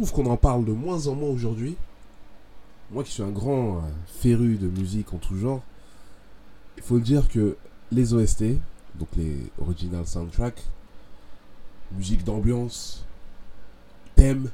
[0.00, 1.76] trouve qu'on en parle de moins en moins aujourd'hui.
[2.90, 5.60] Moi qui suis un grand euh, féru de musique en tout genre,
[6.78, 7.58] il faut dire que
[7.92, 8.44] les OST,
[8.94, 10.62] donc les original soundtracks,
[11.92, 13.04] musique d'ambiance,
[14.14, 14.48] thème,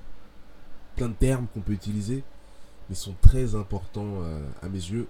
[0.96, 2.24] plein de termes qu'on peut utiliser,
[2.88, 5.06] mais sont très importants euh, à mes yeux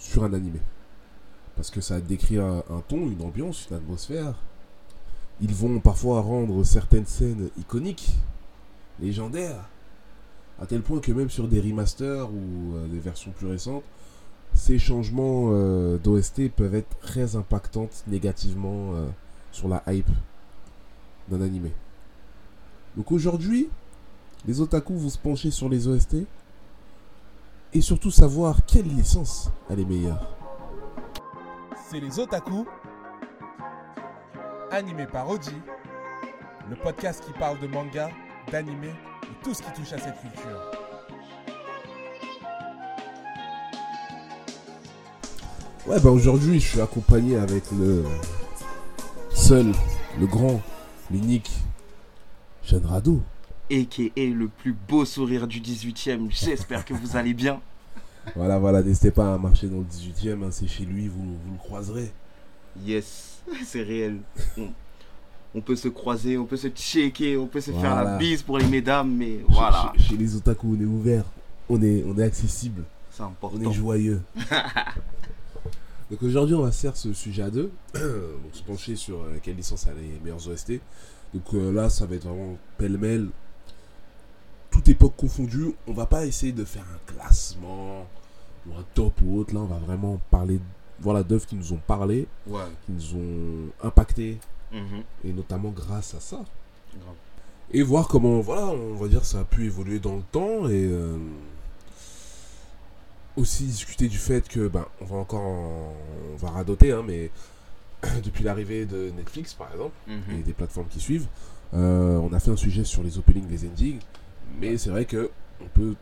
[0.00, 0.58] sur un animé.
[1.54, 4.34] Parce que ça décrit un ton, une ambiance, une atmosphère.
[5.40, 8.16] Ils vont parfois rendre certaines scènes iconiques,
[9.00, 9.68] légendaires,
[10.60, 13.84] à tel point que même sur des remasters ou euh, des versions plus récentes,
[14.54, 19.06] ces changements euh, d'OST peuvent être très impactantes négativement euh,
[19.52, 20.08] sur la hype
[21.28, 21.72] d'un animé.
[22.96, 23.68] Donc aujourd'hui,
[24.46, 26.16] les otaku vont se pencher sur les OST
[27.74, 30.34] et surtout savoir quelle licence elle est meilleure.
[31.88, 32.66] C'est les Otaku,
[34.70, 35.54] animé par Oji,
[36.68, 38.10] le podcast qui parle de manga,
[38.50, 40.60] d'anime et tout ce qui touche à cette culture.
[45.86, 48.04] Ouais, bah aujourd'hui, je suis accompagné avec le
[49.32, 49.72] seul,
[50.18, 50.60] le grand,
[51.10, 51.50] l'unique
[52.64, 53.22] Jeanne Rado.
[53.70, 54.26] A.K.A.
[54.34, 56.28] le plus beau sourire du 18ème.
[56.30, 57.60] J'espère que vous allez bien.
[58.34, 61.52] Voilà, voilà, n'hésitez pas à marcher dans le 18ème, hein, c'est chez lui, vous, vous
[61.52, 62.10] le croiserez.
[62.84, 64.18] Yes, c'est réel.
[65.56, 68.58] On, peut se croiser, on peut se checker, on peut se faire la bise pour
[68.58, 71.24] les mesdames, mais voilà, Chez, chez les otaku, on est ouvert,
[71.68, 73.70] on est, on est accessible, c'est on important.
[73.70, 74.20] est joyeux.
[76.10, 78.02] Donc aujourd'hui, on va se faire ce sujet à deux, donc
[78.52, 80.74] se pencher sur euh, quelle licence a les meilleurs OST.
[81.34, 83.28] Donc euh, là, ça va être vraiment pêle-mêle,
[84.70, 85.74] toute époque confondue.
[85.88, 88.06] On va pas essayer de faire un classement
[88.68, 89.52] ou un top ou autre.
[89.52, 90.60] Là, on va vraiment parler,
[91.00, 92.60] voilà, d'œuvres qui nous ont parlé, Ouais.
[92.84, 94.38] qui nous ont impacté,
[95.24, 96.40] Et notamment grâce à ça.
[97.72, 100.84] Et voir comment voilà on va dire ça a pu évoluer dans le temps et
[100.86, 101.16] euh,
[103.36, 105.92] aussi discuter du fait que ben on va encore en-
[106.32, 107.30] on va radoter hein, mais
[108.24, 110.38] depuis l'arrivée de Netflix par exemple Mhm.
[110.38, 111.26] et des plateformes qui suivent
[111.74, 114.00] euh, on a fait un sujet sur les openings les endings
[114.60, 115.30] mais c'est vrai que
[115.60, 115.94] on peut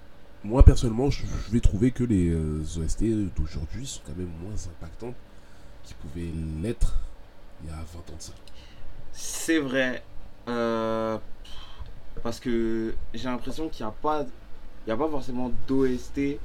[0.44, 3.04] moi personnellement je, je vais trouver que les euh, OST
[3.36, 5.14] d'aujourd'hui sont quand même moins impactantes
[5.84, 6.30] qu'ils pouvaient
[6.62, 6.98] l'être
[7.64, 8.32] il y a 20 ans de ça
[9.14, 10.02] C'est vrai.
[10.48, 11.16] euh,
[12.22, 14.26] parce que j'ai l'impression qu'il n'y a pas,
[14.86, 16.38] il y a pas forcément d'OST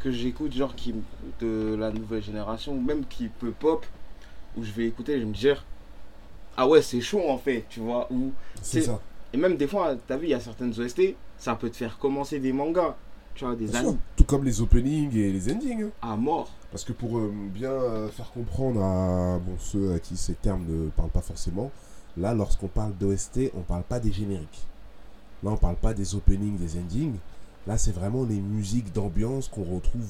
[0.00, 0.94] que j'écoute, genre qui
[1.40, 3.84] de la nouvelle génération, ou même qui peut pop,
[4.56, 5.64] où je vais écouter et je vais me dire,
[6.56, 8.06] ah ouais, c'est chaud en fait, tu vois.
[8.12, 9.00] Ou, c'est ça
[9.32, 11.98] et même des fois, t'as vu, il y a certaines OST, ça peut te faire
[11.98, 12.96] commencer des mangas,
[13.34, 16.50] tu vois, des animes tout comme les openings et les endings à mort.
[16.70, 20.64] Parce que pour euh, bien euh, faire comprendre à bon, ceux à qui ces termes
[20.66, 21.70] ne parlent pas forcément,
[22.16, 24.66] là, lorsqu'on parle d'OST, on parle pas des génériques.
[25.42, 27.16] Là, on parle pas des openings, des endings.
[27.66, 30.06] Là, c'est vraiment les musiques d'ambiance qu'on retrouve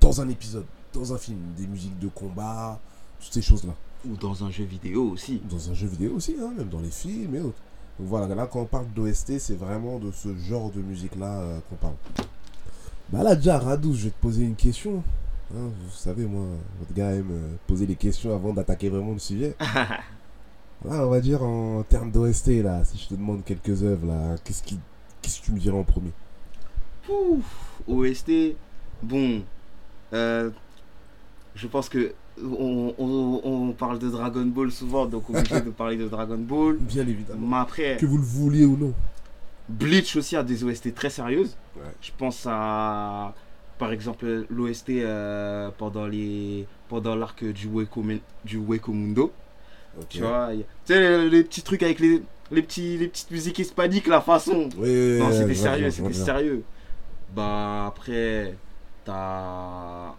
[0.00, 1.38] dans un épisode, dans un film.
[1.56, 2.78] Des musiques de combat,
[3.20, 3.74] toutes ces choses-là.
[4.08, 5.40] Ou dans un jeu vidéo aussi.
[5.48, 7.60] Dans un jeu vidéo aussi, hein, même dans les films et autres.
[7.98, 11.58] Donc voilà, là, quand on parle d'OST, c'est vraiment de ce genre de musique-là euh,
[11.68, 11.94] qu'on parle.
[13.10, 15.02] Bah là, déjà, Radou, je vais te poser une question.
[15.54, 16.44] Hein, vous savez, moi,
[16.78, 19.54] votre gars aime euh, poser les questions avant d'attaquer vraiment le sujet.
[20.84, 24.34] Là, on va dire en termes d'OST, là, si je te demande quelques œuvres, là,
[24.42, 24.80] qu'est-ce qui,
[25.20, 26.10] qu'est-ce que tu me dirais en premier?
[27.86, 28.32] OST,
[29.02, 29.42] bon,
[30.12, 30.50] euh,
[31.54, 35.96] je pense que on, on- on parle de Dragon Ball souvent, donc obligé de parler
[35.96, 36.78] de Dragon Ball.
[36.80, 37.46] Bien évidemment.
[37.46, 38.92] Mais après, Que vous le vouliez ou non.
[39.68, 41.56] Bleach aussi a des OST très sérieuses.
[41.76, 41.82] Ouais.
[42.00, 43.34] Je pense à,
[43.82, 48.04] par exemple, l'OST euh, pendant les pendant l'arc du Weko,
[48.44, 49.32] du Weko Mundo.
[50.08, 52.22] Tu vois, tu sais, les, les petits trucs avec les,
[52.52, 54.68] les, petits, les petites musiques hispaniques, la façon.
[54.78, 56.62] Oui, oui, Non, oui, c'était sérieux, c'était sérieux.
[57.34, 58.54] Bah après,
[59.04, 60.14] t'as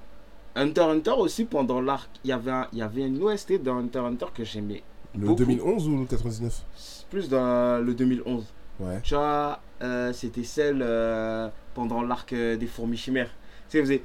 [0.56, 2.09] Hunter Hunter aussi pendant l'arc.
[2.25, 4.84] Il y avait un- il y avait une OST dans Hunter Hunter que j'aimais.
[5.16, 5.35] Le beaucoup.
[5.45, 8.44] 2011 ou le 99 C'est Plus dans le 2011.
[8.81, 9.00] Ouais.
[9.03, 13.30] Tu vois, euh, c'était celle euh, pendant l'arc des fourmis chimères.
[13.69, 14.04] Sais, elle faisait.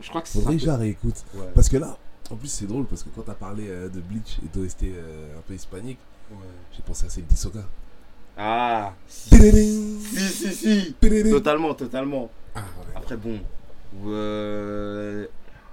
[0.00, 0.38] Je crois que c'est.
[0.40, 1.24] Faudrait que réécoute.
[1.34, 1.46] Ouais.
[1.54, 1.96] Parce que là,
[2.30, 5.38] en plus, c'est drôle parce que quand t'as parlé euh, de Bleach et d'OST euh,
[5.38, 5.98] un peu hispanique,
[6.30, 6.38] Ouais.
[6.74, 7.60] j'ai pensé à celle d'Isoka.
[8.36, 10.94] Ah, si, si, si, si.
[11.30, 12.30] Totalement, totalement.
[12.54, 12.94] Ah, ouais.
[12.96, 13.38] Après, bon.
[14.06, 15.26] euh,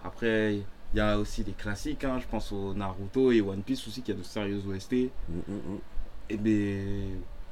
[0.03, 2.03] après, il y a aussi des classiques.
[2.03, 4.93] hein, Je pense au Naruto et One Piece aussi, qui a de sérieuses OST.
[4.93, 6.37] Et Mm, mm.
[6.43, 6.83] mais.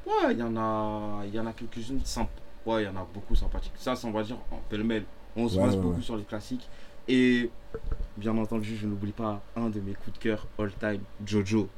[0.10, 2.28] Ouais, il y en a, il y en a quelques-unes symp-
[2.66, 3.74] Ouais, il y en a beaucoup sympathiques.
[3.78, 5.04] Ça, c'est, on va dire en pêle-mêle.
[5.36, 6.02] On se base ouais, beaucoup ouais.
[6.02, 6.68] sur les classiques.
[7.08, 7.50] Et
[8.18, 11.70] bien entendu, je n'oublie pas un de mes coups de cœur all time, Jojo.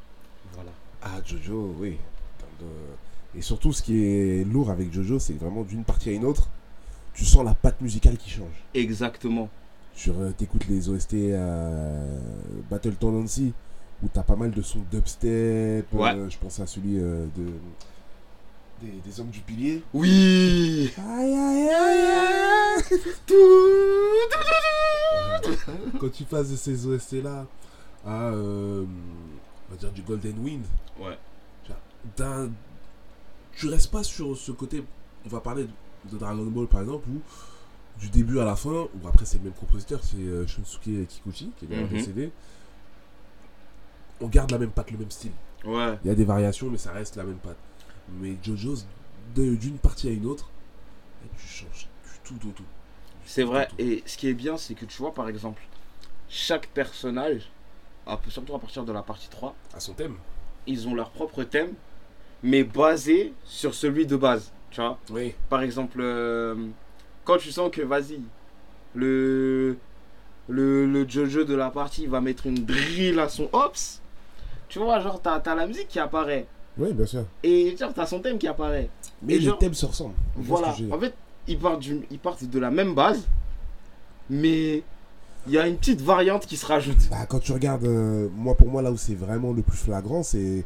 [0.54, 0.72] Voilà.
[1.02, 1.98] Ah, Jojo, oui.
[3.36, 6.26] Et surtout, ce qui est lourd avec Jojo, c'est que vraiment d'une partie à une
[6.26, 6.50] autre,
[7.14, 8.64] tu sens la patte musicale qui change.
[8.74, 9.50] Exactement.
[10.08, 12.20] Euh, t'écoutes les OST euh,
[12.70, 13.54] Battle Tendency,
[14.04, 15.86] où t'as pas mal de sons dubstep.
[15.94, 16.14] Ouais.
[16.16, 17.46] euh, je pense à celui euh, de
[18.82, 19.84] des, des hommes du pilier.
[19.94, 23.00] Oui Aïe aïe aïe aïe.
[26.00, 27.46] Quand tu passes de ces OST là
[28.06, 28.84] à euh,
[29.70, 30.66] on va dire du Golden Wind,
[31.00, 31.18] Ouais.
[32.18, 32.50] d'un-
[33.54, 34.84] tu restes pas sur ce côté.
[35.26, 35.68] On va parler
[36.12, 37.22] de Dragon Ball par exemple, où
[38.00, 41.52] du début à la fin, ou après c'est le même compositeur, c'est euh, Shunsuke Kikuchi
[41.60, 41.88] qui est Mhm.
[41.90, 42.32] décédé.
[44.20, 45.32] On garde la même patte, le même style.
[45.66, 45.98] Ouais.
[46.04, 47.58] Il y a des variations, mais ça reste la même patte.
[48.20, 48.86] Mais JoJo's,
[49.36, 50.50] d'une partie à une autre,
[51.38, 51.88] tu changes
[52.24, 52.64] du tout au tout.
[53.26, 53.68] C'est vrai.
[53.68, 53.76] Tout.
[53.80, 55.62] Et ce qui est bien, c'est que tu vois, par exemple,
[56.30, 57.50] chaque personnage,
[58.30, 60.16] surtout à partir de la partie 3, À son thème.
[60.68, 61.74] ils ont leur propre thème,
[62.44, 64.52] mais basé sur celui de base.
[64.72, 65.36] Tu vois Oui.
[65.50, 66.56] Par exemple, euh,
[67.26, 68.22] quand tu sens que, vas-y,
[68.96, 69.78] le,
[70.50, 74.02] le, le Jojo de la partie va mettre une drill à son Ops,
[74.70, 76.48] tu vois, genre, t'as as la musique qui apparaît.
[76.78, 77.26] Oui, bien sûr.
[77.44, 78.90] Et genre, t'as son thème qui apparaît.
[79.22, 80.16] Mais Et les genre- thèmes se ressemblent.
[80.36, 80.74] Voilà.
[80.92, 81.14] En fait,
[81.48, 83.28] ils partent, du, ils partent de la même base,
[84.30, 84.84] mais
[85.48, 87.10] il y a une petite variante qui se rajoute.
[87.10, 90.24] Bah, quand tu regardes, euh, moi pour moi là où c'est vraiment le plus flagrant,
[90.24, 90.64] c'est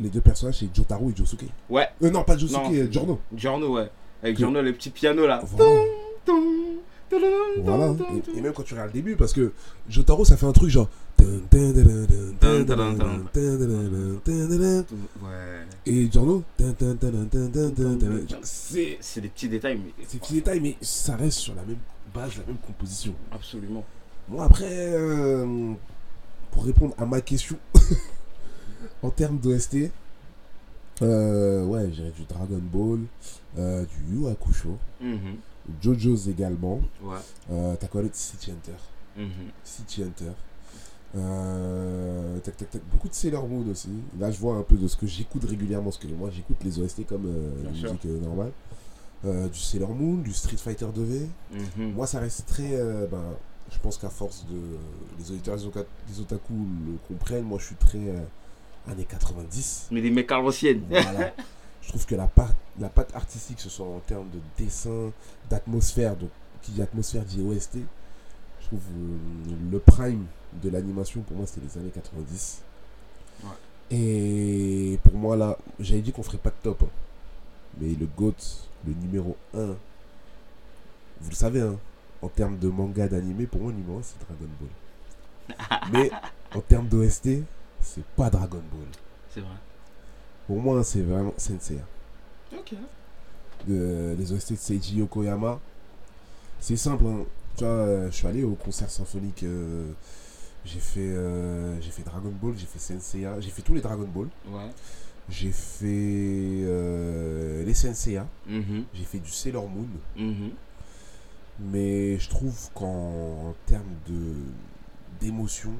[0.00, 1.44] les deux personnages, c'est Jotaro et Josuke.
[1.70, 3.20] Ouais, Euh, non, pas Josuke, euh, Giorno.
[3.34, 3.90] Giorno, ouais.
[4.22, 5.40] Avec Giorno, le petit piano là.
[5.44, 5.80] Voilà.
[7.64, 7.94] Voilà.
[8.34, 9.52] Et, et même quand tu regardes le début, parce que
[9.88, 10.88] Jotaro ça fait un truc genre.
[15.22, 15.66] Ouais.
[15.86, 16.42] Et Giorno.
[18.42, 21.78] C'est C'est des petits détails, mais c'est petits détails, mais ça reste sur la même
[22.14, 23.14] base, la même composition.
[23.32, 23.84] absolument.
[24.28, 25.72] Bon, après, euh,
[26.50, 27.56] pour répondre à ma question,
[29.02, 29.90] en termes d'OST,
[31.00, 33.00] euh, ouais, j'irais du Dragon Ball,
[33.58, 35.36] euh, du Yu Hakusho, Mhm.
[35.82, 36.80] JoJo's également.
[37.02, 37.16] Ouais.
[37.50, 38.14] Euh, T'as quoi d'autre?
[38.14, 38.76] City Hunter.
[39.16, 39.50] Mhm.
[39.64, 40.32] City Hunter.
[41.16, 42.82] Euh, tac, tac, tac.
[42.92, 43.88] Beaucoup de Sailor Moon aussi.
[44.18, 45.86] Là, je vois un peu de ce que j'écoute régulièrement.
[45.90, 48.52] Parce que moi, j'écoute les OST comme euh, la musique euh, normale.
[49.24, 51.26] Euh, du Sailor Moon, du Street Fighter 2V.
[51.52, 51.92] Mhm.
[51.94, 52.70] Moi, ça reste très.
[53.10, 53.22] ben,
[53.72, 54.56] je pense qu'à force de.
[55.18, 55.64] Les auditeurs, les,
[56.14, 57.44] les otaku le comprennent.
[57.44, 58.00] Moi, je suis très.
[58.88, 59.88] années 90.
[59.90, 60.82] Mais des mecs l'ancienne.
[60.88, 61.32] Voilà.
[61.88, 65.10] je trouve que la, part, la patte artistique, que ce soit en termes de dessin,
[65.48, 66.28] d'atmosphère, donc
[66.60, 67.78] qui dit atmosphère dit OST,
[68.60, 69.16] je trouve euh,
[69.72, 70.26] le prime
[70.62, 72.60] de l'animation pour moi c'était les années 90.
[73.42, 73.48] Ouais.
[73.90, 76.82] Et pour moi là, j'avais dit qu'on ferait pas de top.
[76.82, 76.88] hein.
[77.80, 78.34] Mais le GOAT,
[78.86, 79.58] le numéro 1,
[81.22, 81.78] vous le savez, hein,
[82.20, 85.88] en termes de manga d'animé, pour moi le numéro 1 c'est Dragon Ball.
[85.90, 86.10] Mais
[86.54, 87.28] en termes d'OST,
[87.80, 88.88] c'est pas Dragon Ball.
[89.30, 89.56] C'est vrai.
[90.48, 91.78] Pour moi, c'est vraiment Sensei.
[92.52, 92.74] Ok.
[93.68, 95.60] De, les OST de Seiji Yokoyama.
[96.58, 97.04] C'est simple.
[97.06, 97.24] hein.
[97.56, 99.42] Tu vois, euh, je suis allé au concert symphonique.
[99.44, 99.90] euh,
[100.64, 104.08] j'ai fait, euh, j'ai fait Dragon Ball, j'ai fait Senseiya, j'ai fait tous les Dragon
[104.12, 104.28] Ball.
[104.50, 104.70] Ouais.
[105.30, 105.86] J'ai fait
[106.64, 108.84] euh, les Senseiya, Mhm.
[108.94, 109.86] j'ai fait du Sailor Moon.
[110.16, 110.50] Mhm.
[111.60, 114.34] Mais je trouve qu'en termes de
[115.20, 115.72] d'émotion,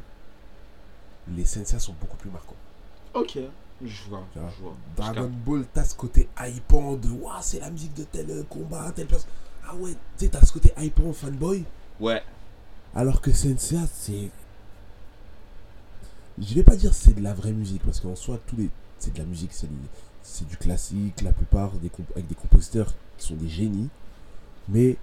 [1.37, 2.57] les Senseiya sont beaucoup plus marquants.
[3.15, 3.39] Ok.
[3.85, 4.25] Je vois.
[4.35, 4.75] Je vois.
[4.97, 8.91] Dragon Ball, t'as ce côté hypant de Waouh, c'est la musique de tel euh, combat,
[8.93, 9.31] telle personne.
[9.67, 11.65] Ah ouais, tu sais, t'as ce côté hypant fanboy.
[12.01, 12.23] Ouais.
[12.95, 14.31] Alors que Senseiya, c'est.
[16.39, 18.71] Je vais pas dire c'est de la vraie musique, parce qu'en soi, tous les...
[18.99, 19.77] c'est de la musique, c'est du...
[20.23, 23.89] c'est du classique, la plupart des comp- avec des compositeurs qui sont des génies.
[24.69, 24.97] Mais.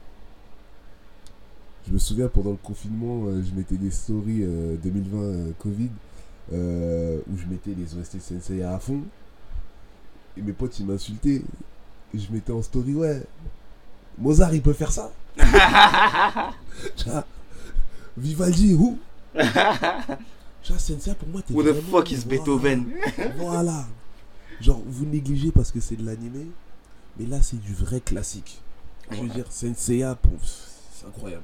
[1.88, 5.92] Je me souviens pendant le confinement, euh, je mettais des stories euh, 2020 euh, Covid
[6.54, 9.02] euh, où je mettais les OST de Senseiya à fond.
[10.38, 11.42] Et mes potes ils m'insultaient.
[12.14, 13.24] Et je mettais en story, ouais.
[14.18, 15.12] Mozart il peut faire ça
[18.18, 18.98] Vivaldi, où?
[20.64, 22.30] Senseiya pour moi t'es Who the fuck is voilà.
[22.40, 22.86] Beethoven?
[23.38, 23.86] Voilà.
[24.62, 26.48] Genre, vous négligez parce que c'est de l'animé,
[27.20, 28.62] mais là, c'est du vrai classique.
[29.12, 29.34] Je veux Ouais.
[29.34, 31.44] dire, Senseiya, pour- c'est incroyable.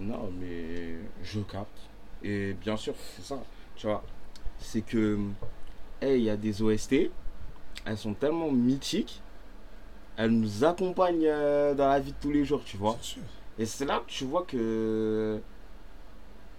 [0.00, 1.68] Non, mais je capte.
[2.24, 3.38] Et bien sûr, c'est ça.
[3.76, 4.02] Tu vois,
[4.58, 5.18] c'est que,
[6.00, 7.10] hey, il y a des OST,
[7.84, 9.20] elles sont tellement mythiques,
[10.16, 12.96] elles nous accompagnent euh, dans la vie de tous les jours, tu vois.
[13.00, 13.22] Sûr.
[13.58, 15.40] Et c'est là que tu vois que.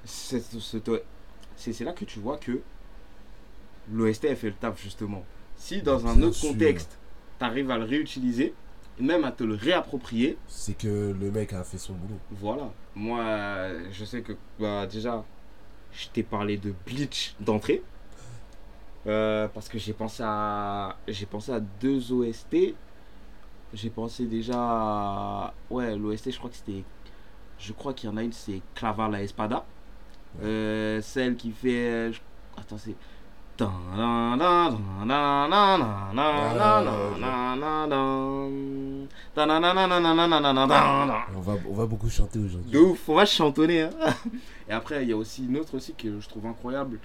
[0.06, 2.60] C'est là que tu vois que
[3.92, 5.24] l'OST a fait le taf, justement.
[5.56, 6.50] Si dans un autre sûr.
[6.50, 6.98] contexte,
[7.40, 8.54] tu arrives à le réutiliser,
[9.00, 12.20] même à te le réapproprier, C'est que le mec a fait son boulot.
[12.32, 12.72] voilà.
[12.96, 15.24] Moi, je sais que bah, déjà,
[15.94, 17.84] je t'ai parlé de Bleach d'entrée.
[19.06, 22.76] Euh, parce que j'ai pensé à j'ai pensé à deux OST.
[23.74, 26.84] J'ai pensé déjà à- ouais l'OST je crois que c'était
[27.60, 29.66] je crois qu'il y en a une c'est Clavar la Espada.
[30.42, 32.12] Euh, celle qui fait
[32.58, 32.96] attends c'est
[41.36, 42.72] On va, on va beaucoup chanter aujourd'hui.
[42.72, 43.82] de ouf, on va chantonner.
[43.82, 43.90] hein.
[44.70, 47.00] Et après, il y a aussi une autre aussi que je trouve incroyable.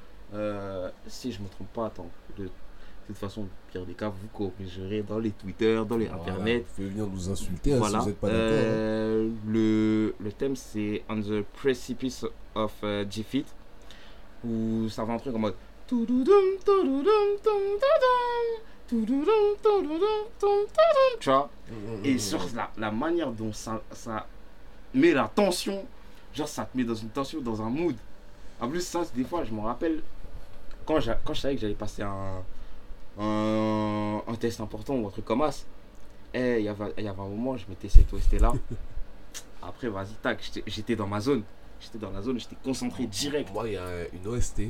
[1.07, 2.11] Si je me trompe pas, attends.
[2.37, 2.49] De,
[3.07, 6.67] toute façon, pire des vous corrigerez dans les Twitter, dans les Voilà, Internet.
[6.69, 8.01] Vous pouvez venir nous insulter Voilà.
[8.01, 9.31] si vous n'êtes pas d'accord.
[9.47, 13.07] le, le thème c'est On the Precipice of uh.
[14.45, 15.55] Où ça va un truc en mode.
[21.21, 21.51] Tu vois?
[21.71, 22.57] Mm, mm, et mm, sur mm.
[22.57, 24.27] la, la manière dont ça, ça
[24.95, 25.85] met la tension,
[26.35, 27.97] genre ça te met dans une tension, dans un mood.
[28.61, 30.03] En plus, ça, des fois, je me rappelle,
[30.85, 32.43] quand, j'a- quand je savais que j'allais passer un,
[33.19, 35.65] un, un test important ou un truc comme ça,
[36.35, 38.53] eh, il y avait y avait un moment, je mettais cette OST là.
[39.63, 41.43] Après, vas-y, tac, j'étais dans ma zone.
[41.81, 43.53] J'étais dans la zone, j'étais concentré direct.
[43.53, 44.63] Moi, il y a une OST.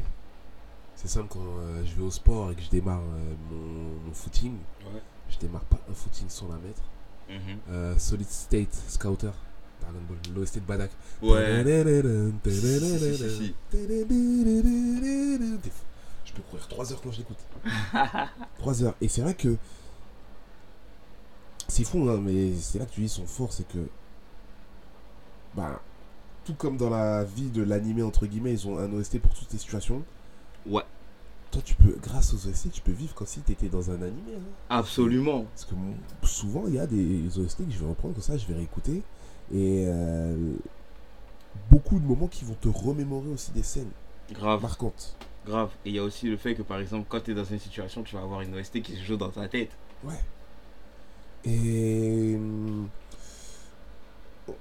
[1.00, 4.12] C'est simple quand euh, je vais au sport et que je démarre euh, mon, mon
[4.12, 4.54] footing.
[4.82, 5.00] Ouais.
[5.30, 6.82] Je démarre pas un footing sans la mettre.
[7.28, 7.58] Mhm.
[7.70, 9.30] Euh, Solid State Scouter.
[9.80, 10.90] Dragon Ball, l'OST de Badak.
[11.22, 11.62] Ouais.
[12.44, 13.54] Si, si, si.
[16.24, 17.38] Je peux courir 3 heures quand je l'écoute.
[18.58, 18.96] 3 heures.
[19.00, 19.56] Et c'est vrai que.
[21.68, 23.86] C'est fou, hein, mais c'est là que tu dis son fort, c'est que.
[25.54, 25.80] Bah.
[26.44, 29.52] Tout comme dans la vie de l'animé, entre guillemets, ils ont un OST pour toutes
[29.52, 30.02] les situations.
[30.66, 30.82] Ouais,
[31.50, 34.02] Toi, tu peux, grâce aux OST, tu peux vivre comme si tu étais dans un
[34.02, 34.34] animé.
[34.36, 34.42] hein.
[34.68, 35.44] absolument.
[35.54, 35.74] Parce que
[36.26, 39.02] souvent, il y a des OST que je vais reprendre comme ça, je vais réécouter.
[39.54, 40.36] Et euh,
[41.70, 43.90] beaucoup de moments qui vont te remémorer aussi des scènes
[44.30, 44.60] Grave.
[44.60, 45.16] marquantes.
[45.46, 45.70] Grave.
[45.86, 47.58] Et il y a aussi le fait que par exemple, quand tu es dans une
[47.58, 49.70] situation, tu vas avoir une OST qui se joue dans ta tête.
[50.04, 50.12] Ouais.
[51.44, 52.88] Et hum,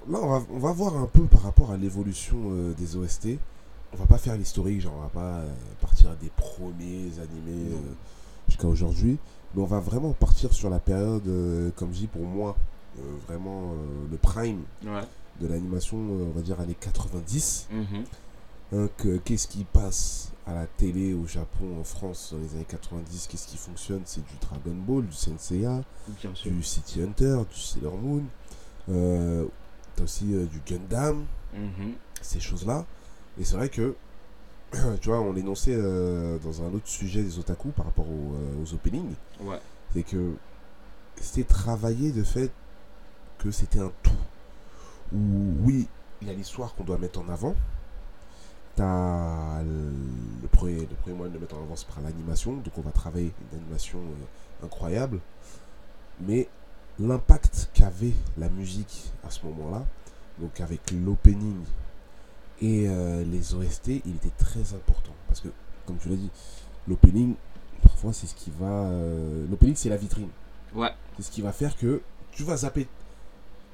[0.10, 3.38] là, on va, on va voir un peu par rapport à l'évolution euh, des OST.
[3.94, 7.94] On va pas faire l'historique, genre on va pas euh, partir des premiers animés euh,
[8.48, 9.18] jusqu'à aujourd'hui.
[9.56, 12.56] Mais on va vraiment partir sur la période, euh, comme je dis pour moi,
[13.00, 13.74] euh, vraiment
[14.12, 15.02] le prime Ouais.
[15.40, 17.68] de l'animation, on va dire années 90.
[17.72, 18.04] Mhm.
[18.74, 22.66] Hein, que- Qu'est-ce qui passe à la télé au Japon, en France dans les années
[22.68, 24.02] 90 Qu'est-ce qui fonctionne?
[24.06, 25.82] C'est du Dragon Ball, du Senseiya,
[26.46, 28.24] du City Hunter, du Sailor Moon.
[29.96, 31.94] T'as aussi du Gundam, Mhm.
[32.22, 32.86] ces choses-là.
[33.40, 33.96] Et c'est vrai que,
[35.02, 38.64] tu vois, on l'énonçait euh, dans un autre sujet des otaku par rapport aux, euh,
[38.64, 39.14] aux openings.
[39.42, 39.60] Ouais.
[39.94, 40.34] C'est que
[41.22, 42.52] c'était travaillé de fait
[43.40, 44.12] que c'était un tout.
[45.14, 45.88] Où, oui,
[46.22, 47.56] il y a l'histoire qu'on doit mettre en avant.
[48.76, 52.54] T'as le premier, le premier moyen de le mettre en avant, c'est par l'animation.
[52.58, 55.20] Donc on va travailler une animation euh, incroyable.
[56.22, 56.48] Mais
[57.00, 59.86] l'impact qu'avait la musique à ce moment-là,
[60.40, 61.64] donc avec l'opening
[62.62, 65.14] et euh, les OST, il était très important.
[65.28, 65.50] Parce que,
[65.86, 66.30] comme tu l'as dit,
[66.88, 67.36] l'opening,
[67.84, 68.86] parfois c'est ce qui va...
[68.86, 70.30] euh, l'opening c'est la vitrine.
[70.74, 70.92] Ouais.
[71.18, 72.88] C'est ce qui va faire que tu vas zapper.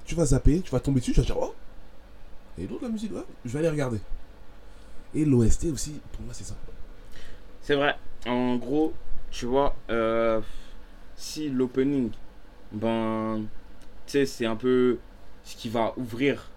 [0.06, 1.54] Tu vas zapper, tu vas tomber dessus, tu vas dire Oh
[2.58, 4.00] Et l'autre la musique, ouais, je vais aller regarder.
[5.16, 6.56] Et l'OST aussi, pour moi c'est ça.
[7.62, 7.96] C'est vrai.
[8.26, 8.94] En gros,
[9.32, 10.42] tu vois, euh,
[11.16, 12.12] si l'opening,
[12.72, 13.44] ben,
[14.06, 14.98] tu sais, c'est un peu
[15.44, 16.50] ce qui va ouvrir,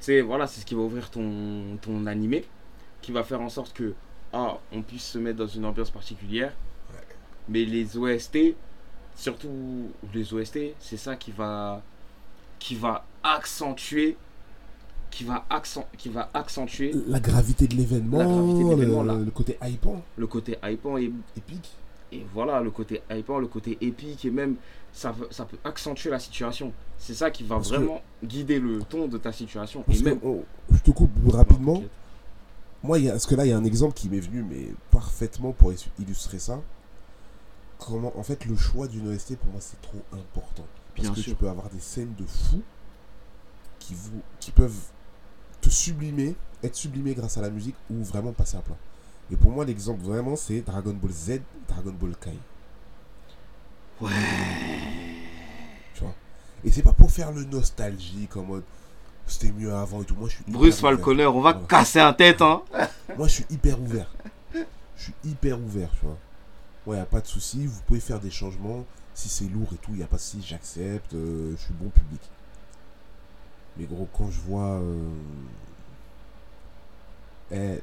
[0.00, 2.44] sais, voilà, c'est ce qui va ouvrir ton, ton animé,
[3.02, 3.94] qui va faire en sorte que,
[4.32, 6.52] ah, on puisse se mettre dans une ambiance particulière.
[6.92, 7.00] Ouais.
[7.48, 8.54] Mais les OST,
[9.16, 11.82] surtout les OST, c'est ça qui va,
[12.58, 14.16] qui va accentuer,
[15.10, 18.42] qui va, accent, qui va accentuer La gravité de l'événement,
[19.18, 21.76] le côté hypant, le côté hypant et épique.
[22.12, 24.56] Et voilà, le côté hypant, le côté épique, et même
[24.96, 26.72] ça, peut- ça peut accentuer la situation.
[26.98, 29.82] C'est ça qui va Parce que- vraiment guider le ton de ta situation.
[29.82, 29.92] Que,
[30.24, 31.74] oh, je te coupe rapidement.
[31.74, 31.88] Non.
[32.82, 34.42] Moi, il y a, parce que là, il y a un exemple qui m'est venu,
[34.42, 36.60] mais parfaitement pour illustrer ça.
[37.78, 40.64] Comment, en fait, le choix d'une OST, pour moi, c'est trop important.
[40.94, 41.32] Parce Bien que sûr.
[41.32, 42.62] tu peux avoir des scènes de fou
[43.78, 44.80] qui, vous, qui peuvent
[45.60, 48.76] te sublimer, être sublimés grâce à la musique ou vraiment passer à plat.
[49.30, 52.38] Et pour moi, l'exemple vraiment, c'est Dragon Ball Z, Dragon Ball Kai.
[54.00, 54.10] Ouais.
[55.94, 56.14] Tu vois
[56.64, 58.64] Et c'est pas pour faire le nostalgique en mode
[59.28, 60.14] c'était mieux avant et tout.
[60.14, 60.78] Moi, je suis Bruce.
[60.80, 61.66] Falconer, on va Voilà.
[61.66, 62.62] casser un tête, hein.
[63.18, 64.08] Moi, je suis hyper ouvert.
[64.54, 66.16] Je suis hyper ouvert, tu vois.
[66.86, 67.66] Ouais, y a pas de souci.
[67.66, 68.84] Vous pouvez faire des changements.
[69.14, 70.46] Si c'est lourd et tout, y a pas de souci.
[70.46, 71.12] J'accepte.
[71.14, 72.20] euh, je suis bon public.
[73.76, 74.78] Mais gros, quand je vois.
[74.80, 75.08] euh,
[77.50, 77.80] eh,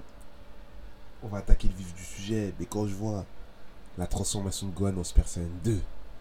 [1.24, 2.54] on va attaquer le vif du sujet.
[2.58, 3.26] Mais quand je vois
[3.98, 5.78] la transformation de Gohan en Super Saiyan 2.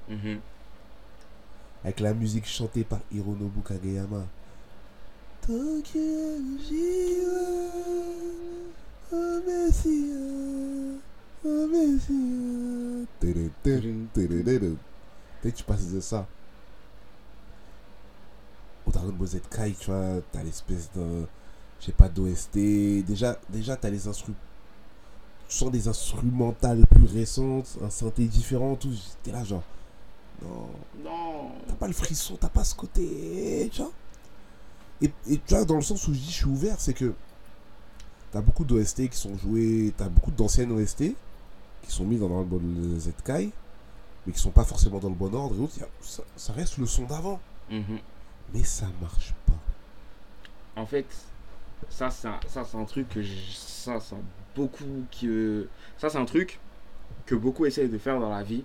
[0.08, 0.40] Mhm.
[1.84, 4.24] Avec la musique chantée par Hironobu Kageyama.
[15.54, 16.26] Tu passes de ça.
[18.86, 21.26] Au Dragon Ball Z Kai, tu vois, t'as l'espèce de.
[21.80, 23.02] Je sais pas, d'OST.
[23.04, 24.36] Déjà, déjà t'as les instruments.
[25.48, 28.94] Tu sens des instrumentales plus récentes, un synthé différent, tout.
[29.22, 29.64] T'es là, genre.
[30.42, 30.68] Non,
[31.04, 31.52] Non.
[31.68, 33.92] t'as pas le frisson, t'as pas ce côté, tu vois.
[35.00, 37.12] Et, et tu vois, dans le sens où je dis je suis ouvert, c'est que
[38.30, 41.14] t'as beaucoup d'OST qui sont joués, t'as beaucoup d'anciennes OST
[41.82, 43.50] qui sont mis dans Dragon Ball Z Kai,
[44.26, 45.56] mais qui sont pas forcément dans le bon ordre.
[45.56, 47.98] Et autres, ça, ça reste le son d'avant, Mhm.
[48.54, 50.80] mais ça marche pas.
[50.80, 51.06] En fait,
[51.88, 54.14] ça, c'est un, ça, c'est un truc que je- ça, c'est
[54.54, 54.84] beaucoup
[55.20, 55.68] que
[55.98, 56.60] ça, c'est un truc
[57.26, 58.62] que beaucoup essayent de faire dans la vie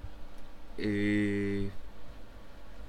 [0.80, 1.68] et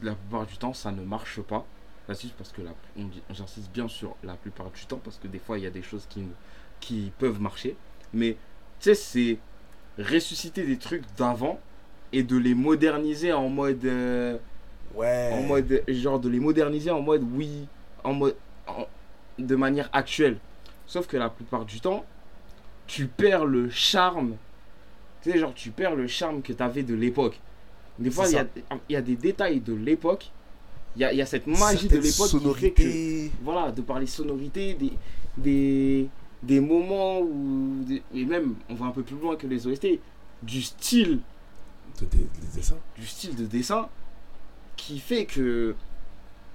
[0.03, 1.65] la plupart du temps, ça ne marche pas.
[2.09, 5.39] J'insiste parce que la, on j'insiste bien sur la plupart du temps parce que des
[5.39, 6.25] fois, il y a des choses qui,
[6.81, 7.77] qui peuvent marcher,
[8.15, 8.33] mais
[8.81, 9.39] tu sais, c'est
[9.99, 11.61] ressusciter des trucs d'avant
[12.13, 14.39] et de les moderniser en mode euh,
[14.95, 15.31] Ouais.
[15.35, 17.69] en mode genre de les moderniser en mode oui
[18.05, 18.35] en mode
[18.67, 18.87] en-
[19.39, 20.39] de manière actuelle
[20.87, 22.07] sauf que la plupart du temps
[22.87, 24.37] tu perds le charme
[25.21, 27.39] tu sais genre tu perds le charme que tu avais de l'époque
[27.99, 28.47] des fois il y a,
[28.89, 30.31] il y a des détails de l'époque.
[30.97, 32.83] Il y a, il y a cette magie de l'époque qui fait que
[33.43, 34.93] voilà de par les sonorités des
[35.37, 36.09] des,
[36.43, 40.01] des moments où et même on va un peu plus loin que les OST
[40.43, 41.21] du style
[42.01, 42.79] de- de- des dessins.
[42.97, 43.89] du style de dessin
[44.77, 45.75] qui fait que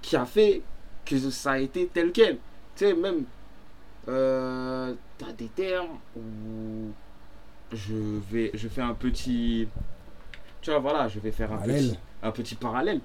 [0.01, 0.61] qui a fait
[1.05, 2.37] que ça a été tel quel.
[2.75, 3.23] Tu sais même
[4.09, 6.91] euh, t'as des termes où
[7.71, 7.93] je
[8.31, 9.67] vais je fais un petit
[10.63, 12.99] tu vois voilà je vais faire un petit un petit parallèle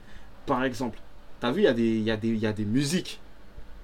[0.47, 0.99] par exemple
[1.41, 3.21] t'as vu il y a des y a des il y a des musiques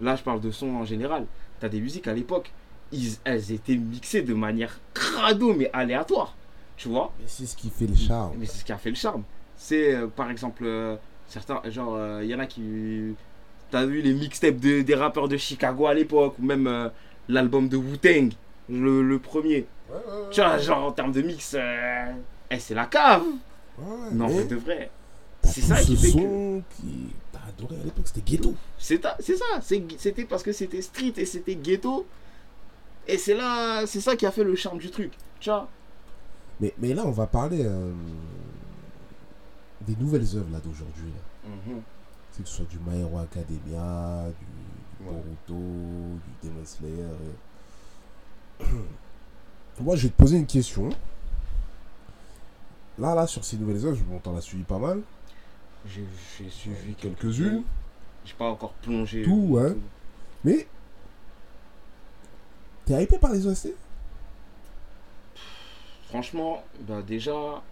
[0.01, 1.27] là je parle de son en général
[1.61, 2.51] t'as des musiques à l'époque
[2.93, 6.35] ils- elles étaient mixées de manière crado mais aléatoire
[6.77, 7.13] tu vois?
[7.21, 8.33] Mais c'est ce qui fait le charme.
[8.39, 9.23] mais c'est ce qui a fait le charme.
[9.57, 10.97] C'est euh, par exemple euh,
[11.29, 13.15] certains, genre il y en a qui.
[13.71, 16.89] T'as vu les mixtapes de- des rappeurs de Chicago à l'époque, ou même euh,
[17.29, 18.33] l'album de Wu-Tang,
[18.69, 19.67] le, le premier.
[20.33, 22.13] Tu vois, genre en termes de mix, euh,
[22.51, 23.23] eh, c'est la cave.
[24.13, 24.91] Non, mais de vrai.
[25.43, 28.55] c'est ça ce qui fait que- son qui t'as adoré à l'époque, c'était ghetto.
[28.79, 32.07] C'est ta- ça, c'était parce que c'était street et c'était ghetto.
[33.07, 35.13] Et c'est là, c'est ça qui a fait le charme du truc.
[35.41, 35.69] Tu vois?
[36.61, 37.93] Mais, mais là, on va parler euh,
[39.87, 41.13] des nouvelles œuvres là d'aujourd'hui.
[42.33, 45.17] C'est que ce soit du My Hero Academia, du, du Ouais.
[45.47, 45.61] Boruto,
[46.43, 47.05] du Demon Slayer.
[48.61, 48.65] et-
[49.81, 50.89] Moi, je vais te poser une question.
[52.99, 55.03] Là, là, sur ces nouvelles œuvres, bon, t'en as suivi pas mal.
[55.87, 56.05] J'ai
[56.49, 57.63] suivi Quelques-unes.
[58.25, 59.23] J'ai pas encore plongé.
[59.23, 59.75] Tout, ouais.
[60.45, 60.67] Mais.
[62.87, 63.75] T'es hypé par les OST
[66.09, 67.63] Franchement, bah déjà,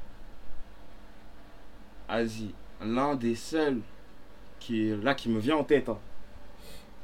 [2.08, 3.80] Asie, l'un des seuls
[4.58, 5.98] qui est là qui me vient en tête, hein,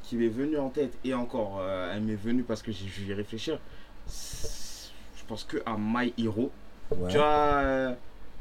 [0.03, 3.07] qui m'est venu en tête et encore, euh, elle m'est venue parce que j'ai dû
[3.07, 3.61] y réfléchir.
[4.09, 6.51] Je pense que à My Hero.
[6.91, 7.09] Ouais.
[7.11, 7.95] Tu vois, euh,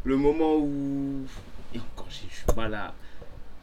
[0.08, 1.26] le moment où
[1.76, 2.94] et encore, j'ai- je suis pas là.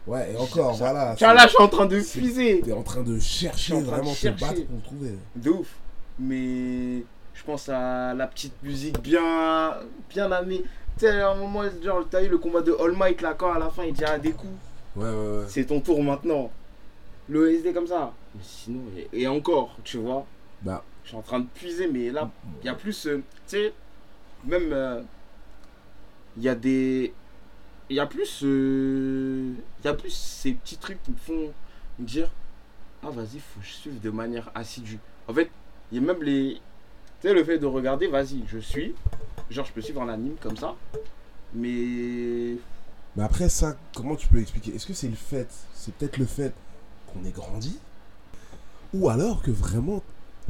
[0.06, 1.14] Ouais, et encore, Ça- voilà.
[1.16, 2.60] Tu vois, là, je suis en train de puiser.
[2.60, 4.44] T'es en train de chercher, train de vraiment te chercher.
[4.44, 5.14] battre pour le trouver.
[5.36, 5.74] De ouf.
[6.18, 7.02] Mais
[7.32, 9.74] je pense à la petite musique bien,
[10.10, 10.62] bien amenée.
[10.98, 13.52] Tu sais, à un moment, genre, t'as eu le combat de All Might là, quand
[13.52, 14.52] à la fin il dit ah, des coups,
[14.94, 15.44] Ouais, ouais, ouais.
[15.48, 16.50] c'est ton tour maintenant.
[17.28, 18.12] Le SD comme ça.
[18.34, 20.26] Mais sinon, et, et encore, tu vois,
[20.62, 22.30] Bah, je suis en train de puiser, mais là,
[22.62, 23.06] il y a plus.
[23.06, 23.72] euh, tu sais,
[24.44, 24.70] même.
[24.72, 25.00] euh,
[26.36, 27.12] Il y a des.
[27.90, 28.40] Il y a plus.
[28.44, 31.52] euh, Il y a plus ces petits trucs qui me font
[31.98, 32.30] me dire
[33.02, 34.98] Ah, vas-y, faut que je suive de manière assidue.
[35.28, 35.50] En fait,
[35.92, 36.60] il y a même les.
[37.20, 38.94] Tu sais, le fait de regarder, vas-y, je suis.
[39.50, 40.74] Genre, je peux suivre en anime comme ça.
[41.54, 42.56] Mais.
[43.16, 46.24] Mais après ça, comment tu peux expliquer Est-ce que c'est le fait, c'est peut-être le
[46.26, 46.52] fait
[47.06, 47.78] qu'on ait grandi?
[48.92, 50.02] Ou alors que vraiment,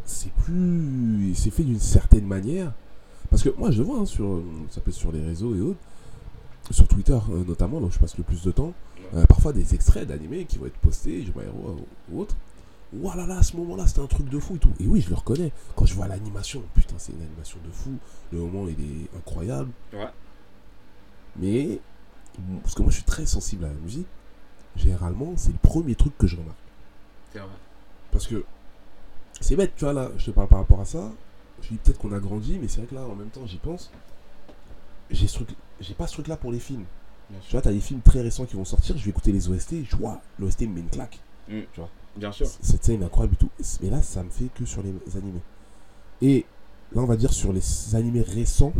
[0.07, 1.35] c'est plus...
[1.35, 2.73] C'est fait d'une certaine manière
[3.35, 5.61] Parce que moi je le vois, hein, sur, ça peut être sur les réseaux et
[5.61, 5.81] autres,
[6.70, 8.73] sur Twitter euh, notamment, là où je passe le plus de temps,
[9.12, 11.77] euh, parfois des extraits d'animés qui vont être postés, je My Hero
[12.12, 12.37] ou autre.
[12.92, 14.70] Ouah là là, à ce moment-là, c'était un truc de fou et tout.
[14.79, 15.51] Et oui, je le reconnais.
[15.75, 17.90] Quand je vois l'animation, putain, c'est une animation de fou.
[18.31, 19.73] Le moment, il est incroyable.
[19.92, 20.07] Ouais.
[21.35, 21.81] Mais,
[22.62, 24.07] parce que moi je suis très sensible à la musique,
[24.77, 26.57] généralement c'est le premier truc que je remarque.
[27.33, 27.49] C'est vrai.
[28.12, 28.44] Parce que
[29.40, 31.11] c'est bête, tu vois, là, je te parle par rapport à ça.
[31.64, 33.57] Je dis peut-être qu'on a grandi, mais c'est vrai que là, en même temps, j'y
[33.59, 33.90] pense.
[35.11, 36.85] j'ai pas ce truc là pour les films.
[37.31, 37.53] Bien Tu sûr.
[37.53, 39.96] vois, t'as des films très récents qui vont sortir, je vais écouter les OST, je
[39.96, 41.20] vois, l'OST me met une claque.
[42.16, 42.46] Bien sûr.
[42.46, 43.50] Cette scène est incroyable et tout.
[43.83, 45.40] Mais là, ça me fait que sur les animés.
[46.22, 46.44] Et
[46.94, 48.72] là, on va dire sur les animés récents,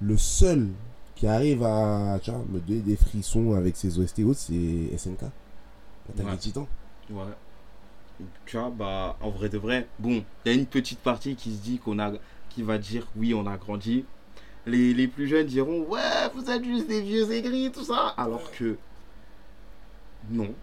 [0.00, 0.68] le seul
[1.14, 4.96] qui arrive à tu vois, me donner des frissons avec ses OST et autres, c'est
[4.96, 5.22] SNK.
[6.08, 6.32] L'attaque Ouais.
[6.32, 6.66] des titans.
[7.10, 7.22] Ouais.
[8.46, 11.52] Tu vois, bah, en vrai de vrai, bon, il y a une petite partie qui
[11.54, 12.12] se dit qu'on a,
[12.48, 14.04] qui va dire oui, on a grandi.
[14.66, 16.00] Les, les plus jeunes diront ouais,
[16.34, 18.08] vous êtes juste des vieux aigris, tout ça.
[18.16, 18.76] Alors que
[20.30, 20.54] non,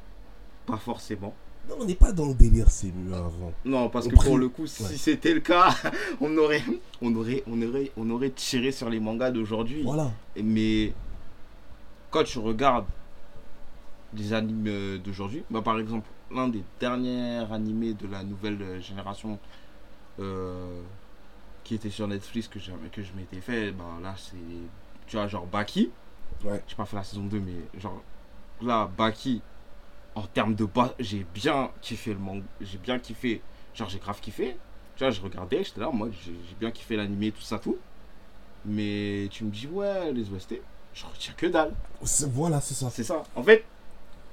[0.66, 1.34] pas forcément.
[1.70, 3.52] Non, on n'est pas dans le délire, c'est mieux avant.
[3.66, 4.90] Non, parce On que prie- pour le coup, si Ouais.
[4.96, 5.70] c'était le cas,
[6.22, 6.64] on aurait,
[7.02, 9.82] on aurait, on aurait, on aurait tiré sur les mangas d'aujourd'hui.
[9.84, 10.12] Voilà.
[10.42, 10.94] Mais
[12.12, 12.86] quand tu regardes
[14.14, 18.82] des animes euh, d'aujourd'hui, bah, par exemple, l'un des derniers animés de la nouvelle euh,
[18.82, 19.40] génération
[20.20, 20.82] euh,
[21.64, 24.36] qui était sur Netflix que, que je m'étais fait, bah, là c'est,
[25.08, 25.92] tu vois, genre Baki.
[26.44, 26.62] Ouais.
[26.68, 28.02] J'ai pas fait la saison 2, mais genre
[28.62, 29.42] là, Baki,
[30.16, 33.42] en termes de bas, j'ai bien kiffé le manga, j'ai bien kiffé,
[33.74, 34.58] genre j'ai grave kiffé.
[34.96, 37.78] Tu vois, je regardais, j'étais là, moi j'ai bien kiffé l'animé, tout ça, tout.
[38.66, 40.60] Mais tu me dis, ouais, les OST,
[40.94, 41.74] je retiens que dalle.
[42.32, 42.90] Voilà, c'est ça.
[42.90, 43.24] C'est ça.
[43.36, 43.64] En fait,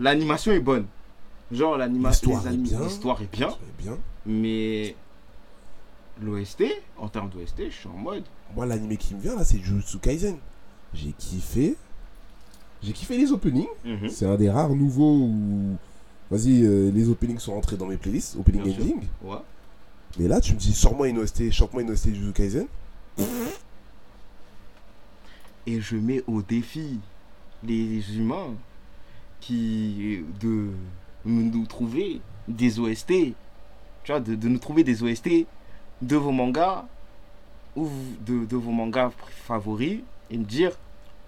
[0.00, 0.87] l'animation est bonne.
[1.55, 3.49] Genre, l'animation, L'histoire est bien.
[3.49, 3.90] est.
[4.27, 4.97] Mais
[6.23, 6.64] l'OST,
[6.99, 8.25] en termes d'OST, je suis en mode.
[8.55, 10.37] Moi, l'animé qui me vient là, c'est Jujutsu Kaisen.
[10.93, 11.77] J'ai kiffé.
[12.83, 13.67] J'ai kiffé les openings.
[13.85, 14.09] Mhm.
[14.09, 15.77] C'est un des rares nouveaux où.
[16.31, 18.83] Vas-y, euh, les openings sont rentrés dans mes playlists, opening Bien sûr.
[18.83, 19.01] ending.
[19.23, 19.37] Ouais.
[20.19, 22.67] Mais là, tu me dis, sors-moi une OST, chante-moi une OST Jujutsu Kaisen.
[25.67, 26.99] Et je mets au défi
[27.62, 28.55] les humains
[29.40, 30.23] qui.
[30.40, 30.69] de
[31.25, 33.13] nous, trouver des OST.
[34.05, 35.47] Tu vois, de, de nous trouver des OST
[36.03, 36.85] de vos mangas
[37.77, 37.89] ou
[38.27, 39.11] de, de vos mangas
[39.47, 40.73] favoris et me dire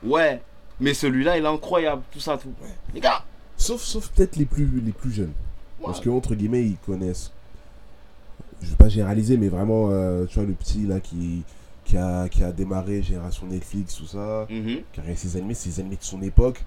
[0.05, 0.43] ouais
[0.81, 2.69] mais celui-là il est incroyable tout ça tout Ouais.
[2.95, 3.25] les gars
[3.57, 5.33] Sauf, sauf peut-être les plus, les plus jeunes.
[5.81, 5.87] ouais.
[5.87, 7.33] Parce que, entre guillemets, ils connaissent.
[8.61, 11.43] Je vais pas généraliser, mais vraiment, euh, tu vois, le petit là qui,
[11.87, 14.81] qui, a, qui a démarré Génération Netflix, tout ça, Mhm.
[14.93, 16.63] qui a regardé ses animés, ses animés de son époque.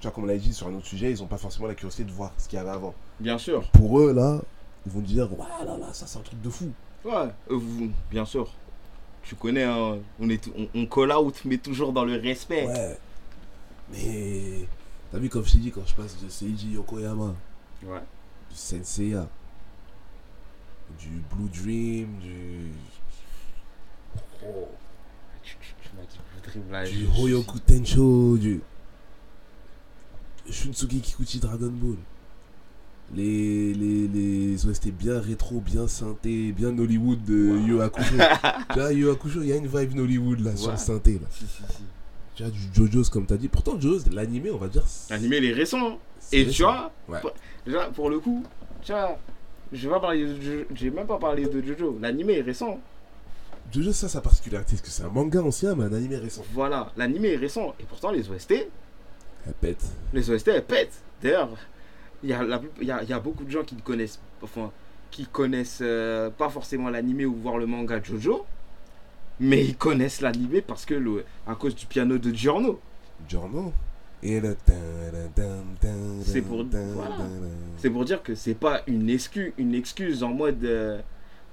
[0.00, 1.74] Tu vois, comme on l'a dit sur un autre sujet, ils ont pas forcément la
[1.74, 2.94] curiosité de voir ce qu'il y avait avant.
[3.18, 4.40] bien sûr Pour eux, là,
[4.86, 6.70] ils vont dire, ouais, là, là, ça, c'est un truc de fou.
[7.04, 8.52] ouais euh, vous- bien sûr
[9.24, 12.98] tu connais hein, on est on, on call out mais toujours dans le respect Ouais.
[13.90, 14.66] Mais,
[15.12, 17.34] t'as vu, comme je t'ai dit, quand je passe de Seiji Yokoyama,
[17.84, 17.98] ouais
[18.50, 19.26] du Senseiya,
[20.98, 22.70] du Blue Dream, du.
[24.46, 24.68] Oh.
[25.42, 28.60] tu, tu- tu m'as dit Blue Dream, là, du Hoyoku Tensho, du
[30.50, 31.96] Shunsuke Kikuchi Dragon Ball.
[33.14, 37.66] Les, les, les OST bien rétro, bien synthé, bien Nollywood de Wow.
[37.66, 38.14] Yu Hakusho.
[38.74, 41.26] tu vois, Hakusho, il y a une vibe Nollywood là, sur le synthé là.
[41.30, 41.82] si si si
[42.34, 43.48] Tu vois, du JoJo's comme t'as dit.
[43.48, 44.84] Pourtant, JoJo's, l'animé, on va dire.
[45.08, 45.96] l'animé il est récent hein.
[46.32, 46.52] et récent.
[46.54, 47.20] tu vois Ouais.
[47.22, 47.32] pour-
[47.64, 48.44] déjà pour le coup
[48.82, 49.18] tu vois
[49.72, 52.78] je vais pas parler de Jojo- j'ai même pas parlé de Jojo l'animé est récent
[53.72, 56.42] JoJo's, ça, sa particularité, c'est que c'est un manga ancien, mais un animé récent.
[56.52, 58.68] voilà l'animé est récent et pourtant les OST
[59.48, 59.84] Elle pète.
[60.12, 61.02] les OST elles pètent.
[61.22, 61.50] D'ailleurs,
[62.22, 64.70] il y, a y, a, il y a beaucoup de gens qui ne connaissent, enfin,
[65.10, 68.44] qui connaissent euh, pas forcément l'animé ou voir le manga Jojo,
[69.40, 72.78] mais ils connaissent l'animé parce que le, à cause du piano de Giorno.
[73.28, 73.72] Giorno?
[74.22, 74.56] Et le.
[76.22, 77.16] C'est pour- voilà.
[77.78, 81.00] C'est pour dire que c'est pas une excuse, une excuse en mode euh,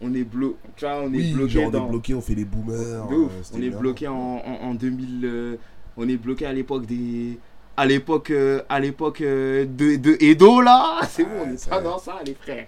[0.02, 2.36] on est blo, tu vois, on est Oui, bloqué genre, on est bloqué, on fait
[2.36, 3.08] les boomers.
[3.08, 3.32] De ouf.
[3.32, 5.56] euh, on est bloqué en, en, en 2000 euh,
[5.98, 7.38] on est bloqué à l'époque des
[7.78, 11.58] à l'époque euh, à l'époque euh, de, de Edo là c'est Ouais, bon on est
[11.58, 12.68] c'est pas dans ça les frères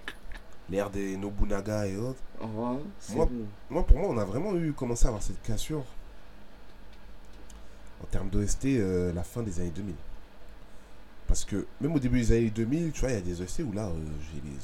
[0.70, 2.20] L'ère des Nobunaga et autres.
[2.42, 3.46] Oh, c'est Moi- bon.
[3.70, 5.82] Moi, pour moi, on a vraiment eu commencé à avoir cette cassure
[8.02, 9.94] en termes d'OST euh, la fin des années 2000.
[11.26, 13.60] Parce que même au début des années 2000, tu vois, il y a des OST
[13.60, 13.90] où là,
[14.32, 14.56] j'ai les...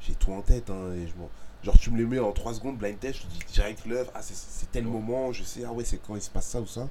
[0.00, 0.70] j'ai tout en tête.
[0.70, 1.12] hein, et je
[1.64, 4.10] Genre, tu me les mets en 3 secondes, blind test, je te dis direct l'œuvre,
[4.16, 6.60] ah, c'est- c'est tel moment, je sais, ah ouais, c'est quand il se passe ça
[6.60, 6.88] ou ça.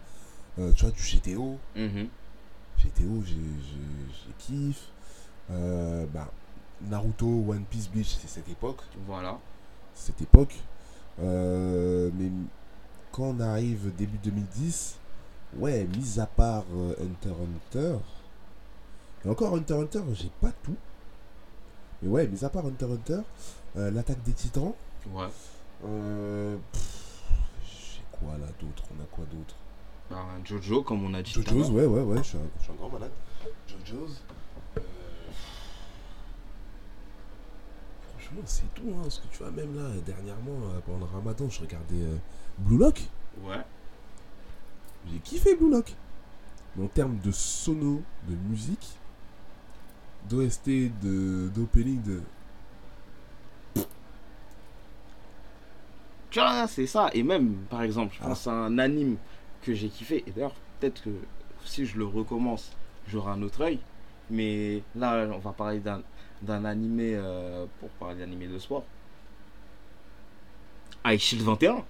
[0.56, 1.58] Tu vois, du GTO.
[1.76, 1.89] Mhm.
[2.00, 2.10] GTO,
[2.82, 2.91] j'ai
[3.26, 4.88] j'ai- j'ai kiffe.
[5.52, 6.32] Euh, bah,
[6.82, 8.82] Naruto, One Piece, Bleach, c'est cette époque.
[9.06, 9.38] Voilà.
[9.94, 10.56] Cette époque.
[11.22, 12.32] Euh, mais
[13.12, 14.98] quand on arrive début 2010,
[15.58, 17.34] ouais, mis à part euh, Hunter
[19.26, 20.76] et encore Hunter Hunter, j'ai pas tout.
[22.02, 22.88] Mais ouais, mis à part Hunter
[23.78, 24.74] euh, l'attaque des titans,
[25.13, 25.28] ouais.
[27.63, 28.84] J'ai quoi là d'autre?
[28.98, 29.56] On a quoi d'autre?
[30.45, 32.76] Jojo comme on a dit JoJo's, ouais, ouais, ouais, je suis un, je suis un
[32.76, 33.12] grand malade.
[33.67, 34.24] JoJo's.
[34.78, 34.82] euh,
[38.10, 41.50] Franchement, c'est tout, hein, parce que tu vois, même là, dernièrement, euh, pendant le ramadan,
[41.50, 42.15] je regardais euh,
[42.58, 43.02] Blue Lock.
[43.43, 43.62] ouais
[45.12, 45.95] J'ai kiffé Blue Lock.
[46.76, 48.97] Mais en termes de sono, de musique,
[50.30, 50.67] d'OST,
[51.02, 52.21] de- d'opening, de.
[56.30, 57.10] Tu vois, c'est ça.
[57.13, 58.28] Et même, par exemple, je Ah.
[58.30, 59.17] pense à un anime
[59.62, 60.24] que j'ai kiffé.
[60.28, 61.10] Et d'ailleurs, peut-être que
[61.65, 62.71] si je le recommence,
[63.08, 63.80] j'aurai un autre œil.
[64.30, 66.02] Mais là, on va parler d'un,
[66.41, 68.84] d'un animé euh, pour parler d'animé de sport.
[71.06, 71.84] High Shield 21.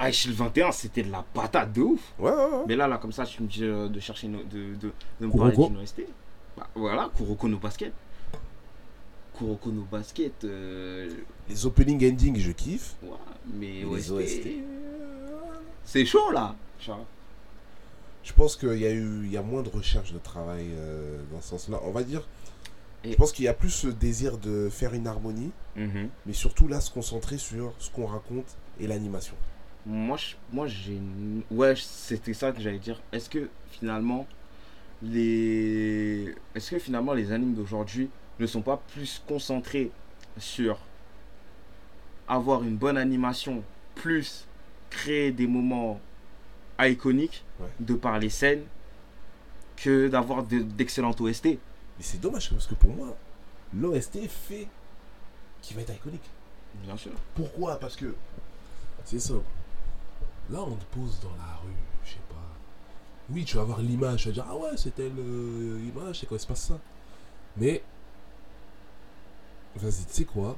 [0.00, 2.12] High Shield 21, c'était de la patate de ouf.
[2.18, 2.64] Ouais, ouais, ouais.
[2.66, 5.26] Mais là, là, comme ça, tu me dis euh, de chercher, une- de, de, de
[5.26, 5.38] me Kuroko.
[5.38, 6.02] parler d'une OST.
[6.56, 7.92] Bah, voilà, Kuroko no Basket.
[9.36, 11.10] Kuroko no Basket, euh,
[11.48, 12.94] Les opening ending, je kiffe.
[13.02, 13.10] ouais,
[13.52, 14.48] mais Les OST, OST.
[15.84, 16.54] c'est chaud là.
[16.86, 17.04] Vois.
[18.24, 21.22] Je pense qu'il y a eu il y a moins de recherche de travail euh,
[21.32, 21.80] dans ce sens-là.
[21.84, 22.26] On va dire.
[23.04, 26.66] Et- Je pense qu'il y a plus ce désir de faire une harmonie, mais surtout
[26.66, 29.34] là se concentrer sur ce qu'on raconte et l'animation.
[29.84, 30.98] Moi, je- moi j'ai.
[31.50, 33.00] Ouais, c'était ça que j'allais dire.
[33.12, 34.26] Est-ce que finalement,
[35.02, 36.34] les...
[36.54, 38.10] Est-ce que finalement les animes d'aujourd'hui
[38.40, 39.90] ne sont pas plus concentrés
[40.38, 40.78] sur
[42.28, 43.62] avoir une bonne animation,
[43.94, 44.46] plus
[44.90, 46.00] créer des moments
[46.80, 47.68] iconiques Ouais.
[47.80, 48.64] de par les scènes,
[49.76, 51.46] que d'avoir de- d'excellentes OST
[51.98, 53.16] Mais c'est dommage parce que pour moi,
[53.74, 54.68] l'OST fait
[55.62, 56.28] qui va être iconique.
[56.84, 57.12] Bien sûr.
[57.34, 57.78] Pourquoi?
[57.80, 58.14] Parce que
[59.04, 59.44] c'est simple.
[60.50, 61.72] Là, on te pose dans la rue,
[62.04, 62.34] je sais pas.
[63.30, 66.26] Oui, tu vas voir l'image, tu vas dire ah ouais, c'est telle euh, image, c'est
[66.26, 66.78] quoi, il se passe ça.
[67.56, 67.82] Mais
[69.76, 70.56] vas-y, tu sais quoi?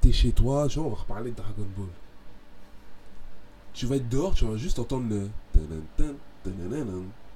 [0.00, 1.88] T'es chez toi, vois, on va reparler de Dragon Ball.
[3.78, 5.28] Tu vas être dehors, tu vas juste entendre le.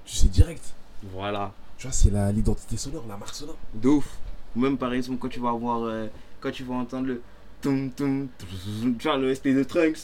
[0.04, 0.74] Tu sais direct.
[1.12, 1.52] Voilà.
[1.78, 3.56] Tu vois, c'est l'identité sonore, la marque sonore.
[3.74, 4.08] De ouf.
[4.56, 6.08] Même par exemple quand tu vas avoir euh,
[6.40, 7.22] quand tu vas entendre le
[7.60, 9.98] tum tum tum, tu vois le ST de Trunks,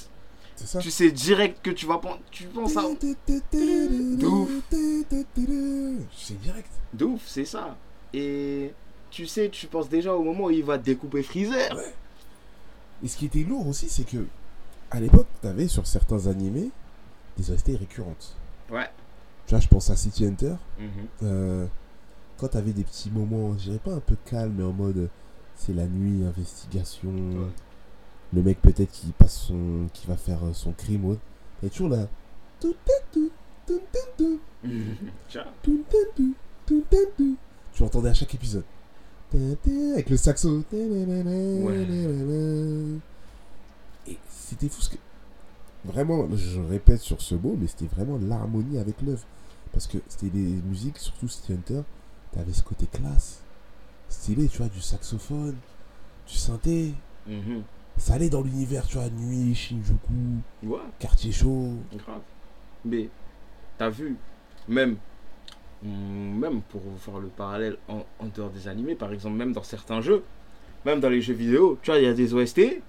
[0.54, 4.48] ça tu sais direct que tu vas pen- tu penses à De ouf.
[6.16, 6.70] C'est direct.
[6.94, 7.76] de ouf, c'est ça.
[8.14, 8.72] Et
[9.10, 11.74] tu sais, tu penses déjà au moment où il va découper Freezer.
[11.76, 11.92] Ouais.
[13.02, 14.24] Et ce qui était lourd aussi, c'est que
[14.90, 16.70] à l'époque, t'avais sur certains animés
[17.36, 18.36] des OST récurrentes.
[18.70, 18.88] Ouais.
[19.46, 20.54] Tu vois, je pense à City Hunter.
[20.78, 20.88] Mhm.
[21.22, 21.66] euh,
[22.38, 25.08] quand t'avais des petits moments, je dirais pas un peu calme, mais en mode
[25.56, 27.10] c'est la nuit, investigation.
[27.10, 27.50] Ouais.
[28.32, 31.04] Le mec peut-être qui passe son, qui va faire euh, son crime.
[31.06, 31.20] autre.
[31.62, 32.06] Et toujours là.
[37.72, 38.64] Tu l'entendais à chaque épisode.
[39.34, 40.62] Avec le saxo.
[41.66, 42.98] Ouais.
[44.08, 44.96] Et c'était fou ce que.
[45.84, 49.24] Vraiment, je répète sur ce mot, mais c'était vraiment l'harmonie avec l'œuvre.
[49.72, 51.82] Parce que c'était des musiques, surtout City Hunter,
[52.32, 53.42] t'avais ce côté classe.
[54.08, 55.56] Stylé, tu vois, du saxophone,
[56.26, 56.94] du synthé.
[57.26, 57.62] Mhm.
[57.96, 60.12] Ça allait dans l'univers, tu vois, nuit, Shinjuku,
[60.62, 61.74] Ouais, quartier chaud.
[61.94, 62.22] grave.
[62.84, 63.08] Mais
[63.76, 64.16] t'as vu,
[64.68, 64.96] même,
[65.82, 70.00] même pour faire le parallèle en, en dehors des animés, par exemple, même dans certains
[70.00, 70.22] jeux,
[70.84, 72.80] même dans les jeux vidéo, tu vois, il y a des OST,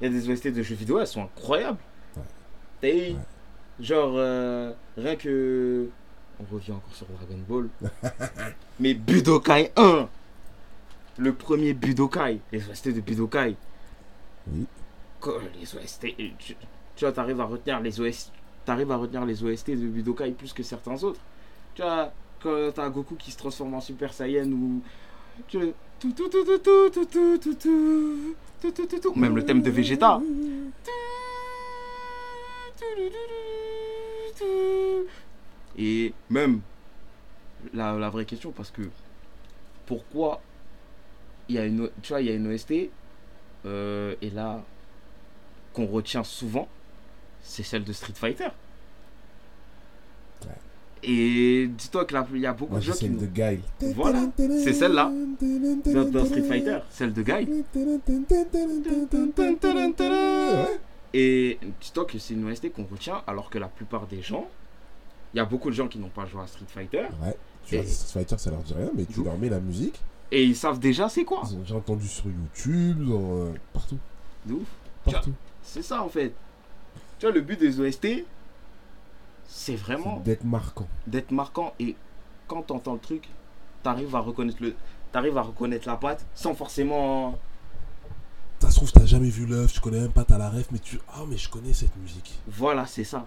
[0.00, 1.78] il y a des OST de jeux vidéo, elles sont incroyables.
[2.16, 2.22] Ouais.
[2.80, 3.16] T'as eu- Ouais.
[3.80, 5.88] genre, euh, rien que.
[6.40, 7.68] On revient encore sur Dragon Ball.
[8.80, 10.08] Mais Budokai 1
[11.18, 13.56] Le premier Budokai, les OST de Budokai.
[14.50, 14.66] Oui.
[15.20, 16.56] Quoi, les OST, tu,
[16.96, 18.32] tu vois, t'arrives à retenir les OST,
[18.64, 21.20] t'arrives à retenir les OST de Budokai plus que certains autres.
[21.74, 22.10] Tu vois,
[22.42, 24.80] quand t'as Goku qui se transforme en Super Saiyan ou
[29.16, 30.20] même le thème de Vegeta.
[35.78, 36.60] Et même
[37.74, 38.82] la, vraie question, parce que
[39.86, 40.40] pourquoi
[41.48, 44.62] il y a une, tu vois, il y a une OST, et là,
[45.72, 46.68] qu'on retient souvent,
[47.42, 48.48] c'est celle de Street Fighter.
[51.02, 53.60] Et dis-toi que là il y a beaucoup Moi, de gens qui celle de Guile.
[53.94, 55.10] Voilà, c'est celle-là.
[55.86, 57.46] dans, dans Street Fighter, celle de Guy.
[59.40, 60.78] Ouais.
[61.12, 64.46] Et dis-toi que c'est une OST qu'on retient alors que la plupart des gens,
[65.34, 67.36] il y a beaucoup de gens qui n'ont pas joué à Street Fighter Ouais.
[67.66, 70.00] Tu vois, Et- Street Fighter, ça leur dit rien, mais tu leur mets la musique.
[70.30, 71.42] et ils savent déjà c'est quoi.
[71.50, 73.98] Ils ont déjà entendu sur YouTube, dans, euh, partout.
[74.46, 74.68] De ouf.
[75.04, 75.32] Partout.
[75.62, 76.32] C'est ça en fait.
[77.18, 78.24] Tu vois, le but des OST,
[79.50, 80.86] c'est vraiment d'être marquant.
[81.08, 81.96] d'être marquant et
[82.46, 83.28] quand t'entends le truc,
[83.82, 84.74] t'arrives à reconnaître le,
[85.12, 87.38] t'arrives à reconnaître la patte sans forcément.
[88.60, 90.78] Ça se trouve, t'as jamais vu l'œuvre, tu connais même pas, t'as la ref, mais
[90.78, 91.00] tu.
[91.08, 92.38] Ah, mais je connais cette musique.
[92.46, 93.26] Voilà, c'est ça.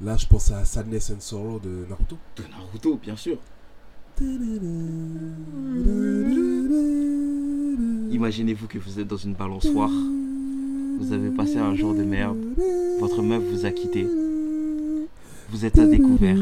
[0.00, 2.18] Là, je pense à Sadness and Sorrow de Naruto.
[2.36, 3.38] De Naruto, bien sûr.
[8.10, 9.90] Imaginez-vous que vous êtes dans une balançoire
[10.98, 12.38] Vous avez passé un jour de merde.
[12.98, 14.06] Votre meuf vous a quitté.
[15.48, 16.38] Vous êtes à découvert.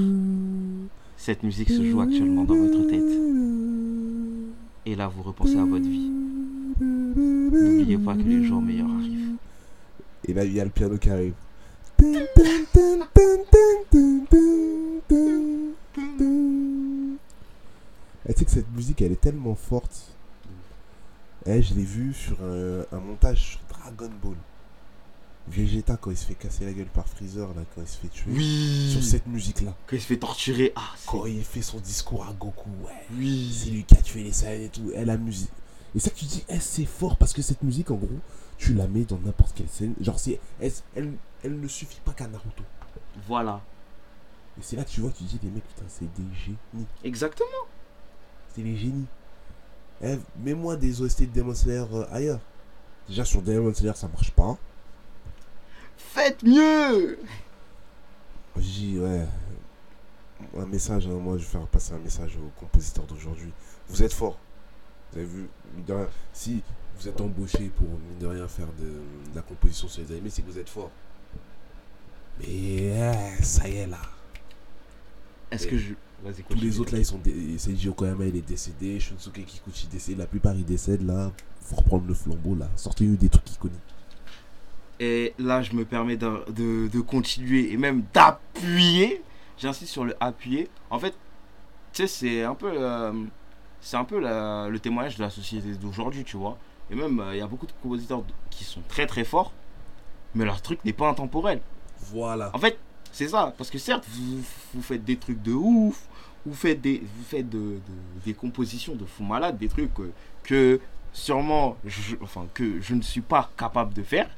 [1.16, 3.02] Cette musique se joue actuellement dans votre tête.
[4.86, 6.10] Et là, vous repensez à votre vie.
[6.80, 9.36] N'oubliez pas que les jours meilleurs arrivent.
[10.26, 11.34] Et là, il y a le piano qui arrive.
[18.26, 20.16] Et tu sais que cette musique, elle est tellement forte.
[21.46, 24.36] Eh, je l'ai vue sur un, un montage sur Dragon Ball.
[25.46, 28.08] Vegeta, quand il se fait casser la gueule par Freezer, là, quand il se fait
[28.08, 28.30] tuer.
[28.30, 28.90] Oui.
[28.92, 29.74] Sur cette musique-là.
[29.86, 30.72] Quand il se fait torturer.
[30.74, 32.92] Ah, c'est- Quand il fait son discours à Goku, ouais.
[33.10, 33.68] C'est Oui.
[33.72, 34.90] lui qui a tué les Saiyans et tout.
[34.94, 35.50] Et la musique.
[35.94, 38.08] Et ça que tu dis, eh, c'est fort parce que cette musique, en gros,
[38.58, 39.94] tu la mets dans n'importe quelle scène.
[40.00, 41.12] Genre, c'est, elle, elle,
[41.44, 42.64] elle ne suffit pas qu'à Naruto.
[43.28, 43.60] Voilà.
[44.58, 46.86] Et c'est là que tu vois, tu dis, les mecs, putain, c'est des génies.
[47.04, 47.48] Exactement.
[48.54, 49.06] C'est des génies.
[50.02, 52.40] Eh, mets-moi des OST de Demon Slayer euh, ailleurs.
[53.08, 54.56] Déjà, sur Demon Slayer, ça marche pas.
[55.96, 57.18] Faites mieux.
[58.56, 59.26] Dis, ouais.
[60.58, 63.52] Un message, hein, moi, je vais faire passer un message aux compositeurs d'aujourd'hui.
[63.88, 64.38] Vous êtes forts.
[65.12, 66.62] Vous avez vu, mine de rien, si
[66.98, 70.30] vous êtes embauché pour, mine de rien, faire de, de la composition sur les animés,
[70.30, 70.90] c'est que vous êtes fort.
[72.40, 72.92] Mais
[73.42, 73.98] ça y est, là.
[75.50, 75.94] Est-ce que je.
[76.24, 77.18] Vas-y, Tous les autres, là, ils sont.
[77.18, 78.98] dé- Seiji Okoyama, il est décédé.
[78.98, 80.18] Shunsuke Kikuchi décédé.
[80.18, 81.30] La plupart, ils décèdent, là.
[81.60, 82.68] Faut reprendre le flambeau, là.
[82.76, 83.80] Sortez-nous des trucs iconiques.
[85.00, 89.22] Et là, je me permets de, de- de continuer et même d'appuyer.
[89.58, 90.68] J'insiste sur le appuyer.
[90.90, 91.14] En fait,
[91.92, 93.12] tu sais, c'est un peu, euh,
[93.80, 96.58] c'est un peu la- le témoignage de la société d'aujourd'hui, tu vois.
[96.90, 99.52] Et même, euh, il y a beaucoup de compositeurs qui sont très très forts,
[100.34, 101.60] mais leur truc n'est pas intemporel.
[102.00, 102.50] Voilà.
[102.54, 102.78] En fait,
[103.12, 103.54] c'est ça.
[103.56, 104.42] Parce que certes, vous,
[104.74, 106.06] vous faites des trucs de ouf,
[106.44, 107.80] vous faites des, vous faites de, de-
[108.24, 109.90] des compositions de fou malade, des trucs
[110.42, 110.80] que
[111.12, 114.28] sûrement, je, enfin, que je ne suis pas capable de faire.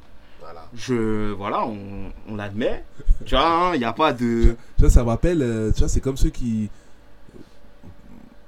[0.46, 0.68] Voilà.
[0.74, 2.85] Je, voilà, on, on l'admet.
[3.24, 4.54] Tu vois, il n'y a pas de.
[4.76, 6.68] Tu vois, ça me rappelle, euh, tu vois, c'est comme ceux qui.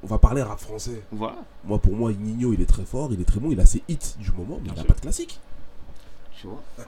[0.05, 1.03] On va parler rap français.
[1.11, 3.67] Voilà, Moi, pour moi, Nino, il est très fort, il est très bon, il a
[3.67, 5.41] ses hits du moment, mais Bien il n'a pas de classique.
[6.41, 6.63] tu vois.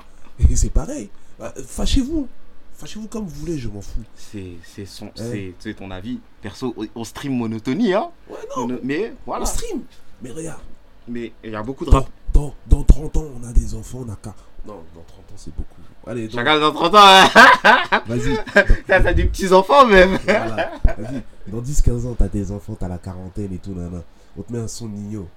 [0.51, 1.11] Et c'est pareil.
[1.38, 2.29] Bah, Fâchez-vous.
[2.75, 4.01] Fâchez-vous comme vous voulez, je m'en fous.
[4.16, 5.11] C'est c'est son, Ouais.
[5.16, 6.20] c'est c'est ton avis.
[6.40, 8.11] Perso, on- stream monotonie, hein.
[8.31, 9.42] Ouais, non, Mono- mais voilà.
[9.42, 9.83] on stream.
[10.23, 10.61] Mais regarde,
[11.09, 12.09] Mais il y a beaucoup de dans, rap.
[12.33, 14.35] dans, dans 30 ans, on a des enfants, on a qu'à.
[14.66, 15.81] Non, dans 30 ans, c'est beaucoup.
[16.07, 18.03] Allez, dans- Chacun dans 30 ans, hein.
[18.07, 18.38] vas-y.
[18.87, 20.18] T'as des petits enfants même.
[20.25, 20.70] Voilà.
[20.99, 21.23] Vas-y.
[21.49, 24.03] Dans 10-15 ans, t'as des enfants, t'as la quarantaine et tout, nana.
[24.38, 25.29] On te met un son Nino.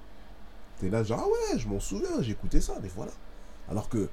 [0.80, 3.12] T'es là, genre, ah ouais, je m'en souviens, écouté ça, mais voilà.
[3.70, 4.10] Alors que,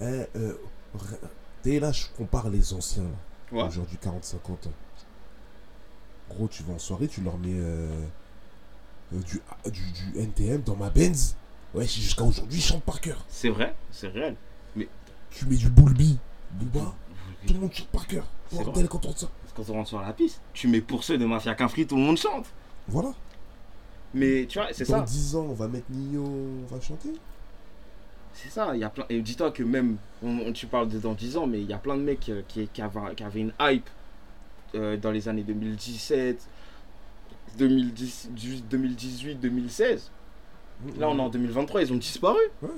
[0.00, 0.04] eh,
[0.36, 0.54] euh,
[1.62, 3.58] t'es là, je compare les anciens, là.
[3.62, 3.68] Ouais.
[3.68, 4.72] Aujourd'hui, 40-50 ans.
[6.30, 7.88] Gros, tu vas en soirée, tu leur mets euh,
[9.14, 9.40] euh, du,
[9.70, 11.36] du, du NTM dans ma Benz.
[11.74, 13.24] Ouais, jusqu'à aujourd'hui, ils chantent par cœur.
[13.28, 14.36] C'est vrai, c'est réel.
[15.30, 16.18] Tu mets du Boulby,
[16.52, 16.94] Booba,
[17.46, 18.24] tout le monde chante par cœur.
[18.50, 19.28] C'est Bordel, quand on ça.
[19.56, 22.02] Quand on rentre sur la piste, tu mets pour ceux de Mafia qu'un tout le
[22.02, 22.46] monde chante.
[22.88, 23.12] Voilà.
[24.12, 25.04] Mais tu vois, c'est Dans ça.
[25.04, 27.10] 10 ans, on va mettre Nino, on va chanter.
[28.32, 29.04] C'est ça, il y a plein.
[29.08, 31.72] Et dis-toi que même, on- on- tu parles de dans 10 ans, mais il y
[31.72, 33.88] a plein de mecs euh, qui, qui, avaient, qui avaient une hype
[34.76, 36.48] euh, dans les années 2017,
[37.58, 38.30] 2010,
[38.70, 40.10] 2018, 2016.
[40.98, 42.38] Là, on est en 2023, ils ont disparu.
[42.62, 42.68] Ouais.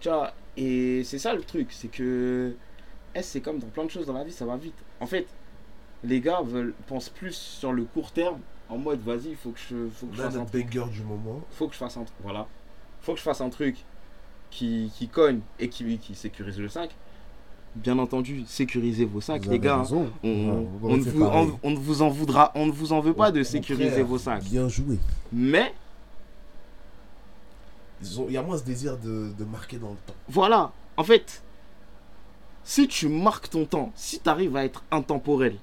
[0.00, 2.54] Tu vois, et c'est ça le truc, c'est que.
[3.14, 4.74] eh, c'est comme dans plein de choses dans la vie, ça va vite.
[5.00, 5.26] En fait,
[6.04, 9.58] les gars veulent, pensent plus sur le court terme, en mode vas-y, il faut que
[9.58, 11.40] je, faut que je On fasse un banger du moment.
[11.50, 12.16] faut que je fasse un truc.
[12.22, 12.46] Voilà.
[13.00, 13.76] Faut que je fasse un truc
[14.50, 16.90] qui, qui cogne et qui, qui sécurise le sac.
[17.76, 19.78] Bien entendu, sécurisez vos sacs, Vous les gars.
[19.82, 20.10] raison.
[20.24, 21.48] On, ne vous, pareil.
[21.62, 24.18] on- on ne vous en voudra, on ne vous en veut pas de sécuriser vos
[24.18, 24.44] sacs.
[24.44, 24.98] Bien joué.
[25.32, 25.72] Mais
[28.02, 30.14] Il y a moins ce désir de, de marquer dans le temps.
[30.28, 31.42] voilà, en fait,
[32.64, 35.56] si tu marques ton temps, si tu arrives à être intemporel,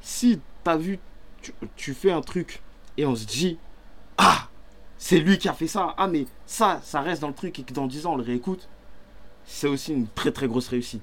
[0.00, 0.98] si tu as vu,
[1.42, 2.62] tu, tu fais un truc
[2.96, 3.58] et on se dit,
[4.18, 4.48] ah,
[4.98, 7.62] c'est lui qui a fait ça, ah, mais ça, ça reste dans le truc et
[7.62, 8.68] que dans 10 ans on le réécoute,
[9.44, 11.02] c'est aussi une très très grosse réussite.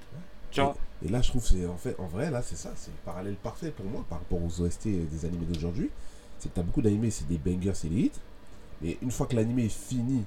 [0.51, 0.75] Tu vois?
[1.05, 3.35] Et là, je trouve c'est en fait, en vrai, là, c'est ça, c'est le parallèle
[3.35, 5.89] parfait pour moi par rapport aux OST des animés d'aujourd'hui.
[6.39, 8.11] C'est que t'as beaucoup d'animés, c'est des bangers, c'est des hits.
[8.83, 10.25] Et une fois que l'animé est fini,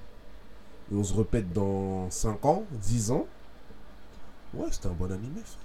[0.91, 3.27] et on se répète dans 5 ans, 10 ans,
[4.55, 5.41] ouais, c'était un bon animé.
[5.45, 5.57] ça.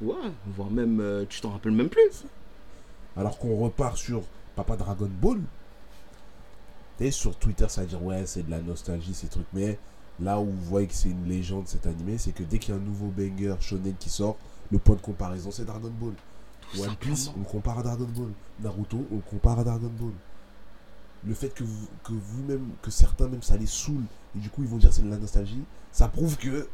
[0.00, 2.24] Ouais, voire même, euh, tu t'en rappelles même plus.
[3.16, 4.22] Alors qu'on repart sur
[4.54, 5.40] Papa Dragon Ball.
[7.00, 9.46] Et sur Twitter, ça va dire ouais, c'est de la nostalgie, ces trucs.
[9.52, 9.78] Mais
[10.20, 12.76] là où vous voyez que c'est une légende cet animé, c'est que dès qu'il y
[12.76, 14.36] a un nouveau banger shonen qui sort,
[14.70, 16.14] le point de comparaison c'est Dragon Ball.
[16.72, 18.30] Tout One Piece, on le compare à Dragon Ball.
[18.60, 20.12] Naruto, on le compare à Dragon Ball.
[21.26, 24.04] Le fait que vous, que vous-même, que certains même ça les saoule,
[24.36, 25.62] et du coup ils vont dire c'est de la nostalgie,
[25.92, 26.68] ça prouve que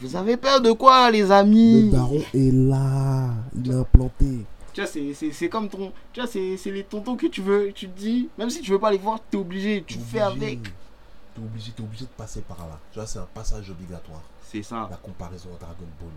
[0.00, 3.30] Vous avez peur de quoi, les Le amis daron est là.
[3.54, 4.44] Il est implanté.
[4.74, 5.90] Tu vois, c'est- c'est c'est comme ton.
[6.12, 7.72] Tu vois, c'est c'est les tontons que tu veux.
[7.72, 9.82] Tu te dis, même si tu veux pas les voir, t'es obligé.
[9.86, 10.46] Tu T'es fais obligé.
[10.46, 10.62] avec.
[11.34, 12.78] T'es obligé, t'es obligé de passer par là.
[12.92, 14.22] Tu vois, c'est un passage obligatoire.
[14.42, 14.86] C'est ça.
[14.90, 16.10] La comparaison à Dragon Ball.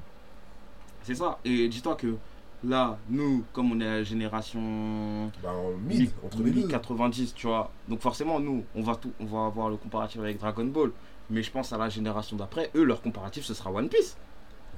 [1.04, 1.40] C'est ça.
[1.46, 2.16] Et dis-toi que
[2.64, 6.68] là, nous, comme on est la génération Bah, en mid, entre les deux.
[6.68, 7.72] 90, tu vois.
[7.88, 10.92] Donc forcément, nous, on va tout, on va avoir le comparatif avec Dragon Ball.
[11.30, 14.18] Mais je pense à la génération d'après, eux, leur comparatif, ce sera One Piece.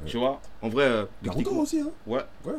[0.01, 0.09] Ouais.
[0.09, 1.91] Tu vois En vrai, euh, Naruto aussi, hein.
[2.05, 2.23] Ouais.
[2.45, 2.53] Ouais.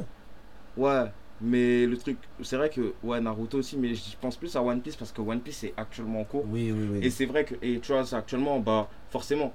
[0.77, 1.05] Ouais.
[1.43, 4.81] Mais le truc, c'est vrai que, ouais, Naruto aussi, mais je pense plus à One
[4.81, 6.45] Piece parce que One Piece est actuellement en cours.
[6.49, 6.99] Oui, oui, oui.
[7.03, 9.53] Et c'est vrai que, et tu vois, actuellement, bah, forcément,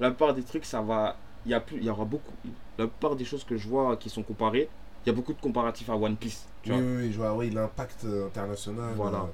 [0.00, 2.32] la plupart des trucs, ça va, il y, a plus, il y aura beaucoup,
[2.78, 4.68] la plupart des choses que je vois qui sont comparées,
[5.06, 6.46] y a beaucoup de comparatifs à One Piece.
[6.62, 8.94] Tu oui, vois oui, oui, je vois, oui, l'impact euh, international.
[8.96, 9.18] Voilà.
[9.18, 9.26] euh,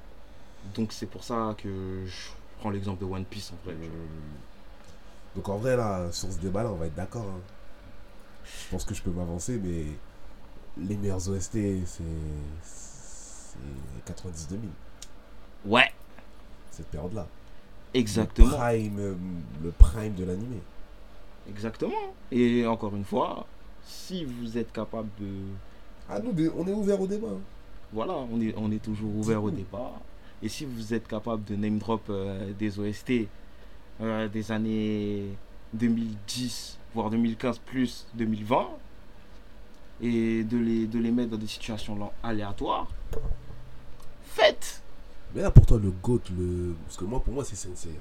[0.75, 3.75] Donc c'est pour ça que je prends l'exemple de One Piece en vrai.
[5.35, 7.25] Donc en vrai, là, sur ce débat-là, on va être d'accord.
[7.25, 7.39] hein.
[8.43, 9.85] Je pense que je peux m'avancer, mais
[10.77, 12.03] les meilleurs OST, c'est.
[12.63, 14.57] C'est 90-2000,
[15.65, 15.91] Ouais,
[16.71, 17.27] cette période-là.
[17.93, 18.47] exactement.
[18.49, 19.13] Le prime, euh,
[19.61, 20.57] le prime de l'animé.
[21.49, 21.91] Exactement.
[22.31, 23.45] Et encore une fois,
[23.85, 25.27] si vous êtes capable de.
[26.09, 27.27] Ah, nous, on est ouvert au débat.
[27.29, 27.39] hein.
[27.93, 29.99] Voilà, on est, on est toujours ouvert au départ.
[30.43, 33.27] Et si vous êtes capable de name drop euh, des OST
[34.01, 35.27] euh, des années
[35.73, 38.67] 2010, voire 2015 plus 2020,
[40.01, 42.87] et de les, de les mettre dans des situations aléatoires,
[44.23, 44.81] faites
[45.35, 46.73] Mais là, pour toi, le GOAT, le...
[46.85, 47.91] parce que moi, pour moi, c'est Sensei.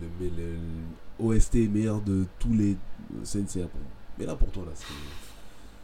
[0.00, 0.56] Le, le, le
[1.26, 2.76] OST meilleur de tous les
[3.24, 3.60] Sensei.
[3.62, 3.90] pour moi.
[4.18, 4.84] Mais là, pour toi, là, c'est.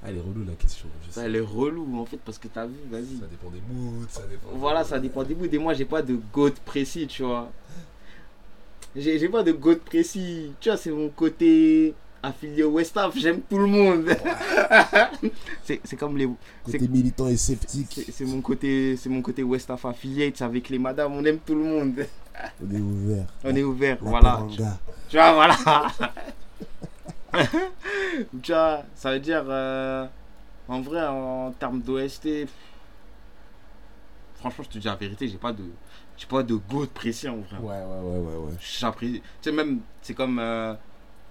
[0.02, 0.88] Ah, elle est relou la question.
[1.02, 1.26] Je Ça, sais.
[1.26, 3.18] elle est relou en fait, parce que t'as vu, vas-y.
[3.18, 4.48] Ça dépend des moods, ça dépend.
[4.54, 5.46] Voilà, ça dépend des bouts.
[5.50, 7.50] Et moi, j'ai pas de goat précis, tu vois.
[8.94, 10.52] J'ai j'ai pas de goat précis.
[10.60, 11.94] Tu vois, c'est mon côté
[12.26, 13.16] affilié au Westaf.
[13.16, 14.06] J'aime tout le monde.
[15.64, 16.28] c'est c'est comme les.
[16.64, 21.12] Côté militant et sceptique, C'est mon côté, c'est mon côté Westaf affiliate avec les madames.
[21.12, 22.06] On aime tout le monde.
[22.62, 23.26] on est ouvert.
[23.44, 24.46] On est ouvert, voilà.
[25.08, 25.56] Tu, vois, voilà.
[28.42, 30.06] tu vois, ça veut dire, euh,
[30.68, 32.28] en vrai, en termes d'OST,
[34.34, 35.64] franchement, je te dis la vérité, j'ai pas de,
[36.16, 37.58] j'ai pas de goat précis en vrai.
[37.60, 38.52] Ouais, ouais, ouais, ouais, ouais.
[38.60, 39.20] J'apprécie.
[39.20, 40.38] Tu sais, même, c'est comme.
[40.38, 40.74] euh,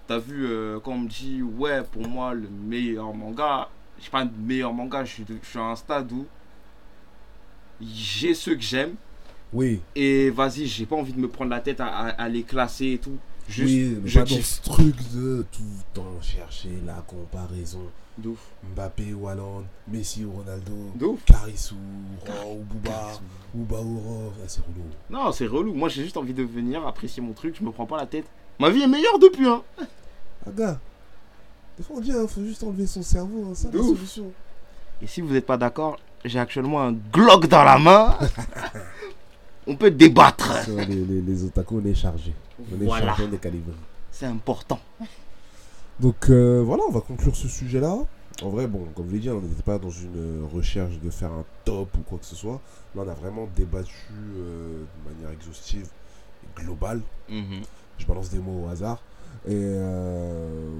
[0.06, 3.68] T'as vu, euh, quand on me dit, ouais, pour moi, le meilleur manga,
[4.00, 6.26] j'ai pas de meilleur manga, je suis, je suis à un stade où
[7.80, 8.94] j'ai ceux que j'aime,
[9.52, 12.42] Oui, et vas-y, j'ai pas envie de me prendre la tête à, à- à les
[12.42, 13.16] classer et tout.
[13.48, 14.46] Juste, oui, je pas dans kiffe.
[14.46, 17.82] ce truc de tout le temps chercher la comparaison.
[18.18, 18.40] De ouf.
[18.72, 21.24] Mbappé ou Haaland, Messi ou Ronaldo, De ouf.
[21.26, 23.12] Caris ou Ro ou Bouba,
[23.54, 24.32] ou Baouro.
[24.42, 24.84] Ah, c'est relou.
[25.10, 25.74] Non, c'est relou.
[25.74, 28.26] Moi, j'ai juste envie de venir apprécier mon truc, je me prends pas la tête.
[28.58, 29.62] Ma vie est meilleure depuis, hein.
[30.46, 30.78] Ah, gars,
[31.76, 33.96] des fois on dit, hein, faut juste enlever son cerveau, hein, ça De la ouf.
[33.96, 34.30] solution.
[35.02, 38.16] Et si vous n'êtes pas d'accord, j'ai actuellement un Glock dans la main.
[39.66, 40.62] On peut débattre.
[40.64, 42.32] Sur les, les, les otaku, on est chargé.
[42.72, 43.06] On est Voilà.
[43.08, 43.74] chargé, on est calibré.
[44.12, 44.78] C'est important.
[45.98, 47.96] Donc euh, voilà, on va conclure ce sujet-là.
[48.42, 51.32] En vrai, bon, comme je l'ai dit, on n'était pas dans une recherche de faire
[51.32, 52.60] un top ou quoi que ce soit.
[52.94, 53.90] Là, on a vraiment débattu
[54.36, 55.88] euh, de manière exhaustive
[56.44, 57.00] et globale.
[57.28, 57.62] Mhm.
[57.98, 59.00] Je balance des mots au hasard.
[59.46, 60.70] Et euh,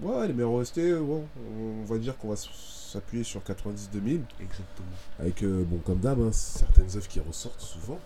[0.00, 1.24] ouais, les meilleurs OST, bon,
[1.58, 4.20] on va dire qu'on va s'appuyer sur 90-2000.
[4.40, 4.88] Exactement.
[5.18, 7.98] Avec, euh, bon, comme d'hab, hein, certaines œuvres qui ressortent souvent.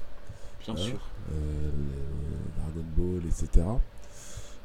[0.64, 0.99] Bien Hein sûr.
[1.32, 1.70] euh,
[2.59, 3.66] Dragon Ball, etc.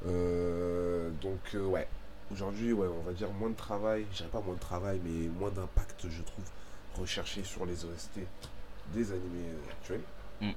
[0.07, 1.87] Euh, donc, euh, ouais,
[2.31, 5.27] aujourd'hui, ouais, on va dire moins de travail, je dirais pas moins de travail, mais
[5.27, 6.45] moins d'impact, je trouve,
[6.97, 8.19] recherché sur les OST
[8.93, 10.01] des animés euh, actuels.
[10.41, 10.51] Mm.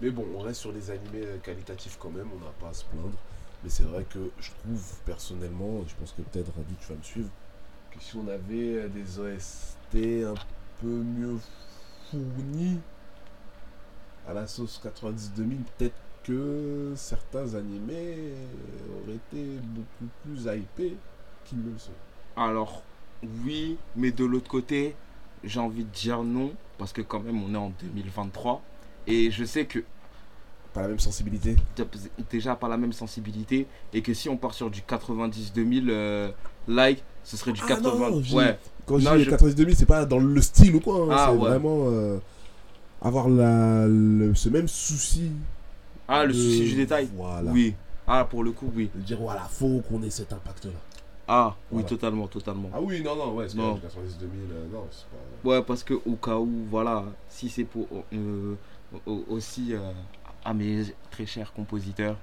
[0.00, 2.74] Mais bon, on reste sur les animés euh, qualitatifs quand même, on n'a pas à
[2.74, 3.16] se plaindre.
[3.64, 6.98] Mais c'est vrai que je trouve personnellement, et je pense que peut-être Radu, tu vas
[6.98, 7.30] me suivre,
[7.90, 10.34] que si on avait euh, des OST un
[10.80, 11.38] peu mieux
[12.10, 12.78] fournis
[14.28, 15.94] à la sauce 90-2000, peut-être
[16.24, 18.34] que certains animés
[18.90, 20.96] auraient été beaucoup plus hypés
[21.44, 21.92] qu'ils ne le sont.
[22.36, 22.82] Alors,
[23.44, 24.94] oui, mais de l'autre côté,
[25.44, 28.62] j'ai envie de dire non, parce que quand même, on est en 2023.
[29.06, 29.80] Et je sais que
[30.72, 31.56] Pas la même sensibilité.
[32.30, 36.30] déjà pas la même sensibilité, et que si on part sur du 90-2000 euh,
[36.68, 38.10] like, ce serait du Ah 80.
[38.10, 40.96] non, ouais, Quand Non, je dis je- 90-2000, c'est pas dans le style ou quoi,
[41.02, 41.48] hein, Ah, c'est ouais.
[41.48, 42.18] vraiment euh,
[43.00, 45.30] avoir la, le- ce même souci.
[46.08, 47.08] ah, le souci du détail.
[47.14, 47.50] Voilà.
[47.50, 47.74] Oui,
[48.06, 48.90] ah, pour le coup, oui.
[48.94, 50.70] De dire, voilà, faut qu'on ait cet impact-là.
[51.28, 52.70] Ah, oui, totalement, totalement.
[52.72, 53.74] Ah oui, non, non, ouais, c'est Non.
[53.76, 55.48] pas 90-2000, euh, non, c'est pas.
[55.48, 58.54] Ouais, parce que au cas où, voilà, si c'est pour euh,
[59.06, 59.92] aussi euh,
[60.44, 62.16] à mes très chers compositeurs,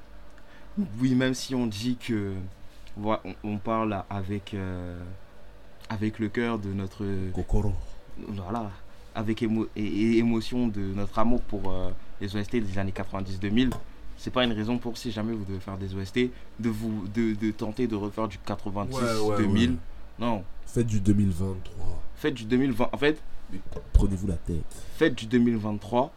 [1.00, 2.34] oui, même si on dit que.
[3.44, 4.54] On, parle avec.
[4.54, 5.02] euh,
[5.90, 7.04] avec le cœur de notre.
[7.34, 7.74] Kokoro.
[8.28, 8.70] Voilà.
[9.16, 11.90] Avec émo- et, et émotion de notre amour pour euh,
[12.22, 13.72] les OST des années 90-2000.
[14.18, 17.34] C'est pas une raison pour, si jamais vous devez faire des OST, de, vous, de,
[17.34, 18.94] de tenter de refaire du 90-2000.
[18.94, 19.70] Ouais, ouais, ouais.
[20.20, 20.44] Non.
[20.68, 22.02] Faites du 2023.
[22.16, 22.90] Faites du 2020.
[22.92, 23.20] En fait,
[23.94, 24.64] Prenez-vous la tête.
[24.98, 26.12] faites du 2023,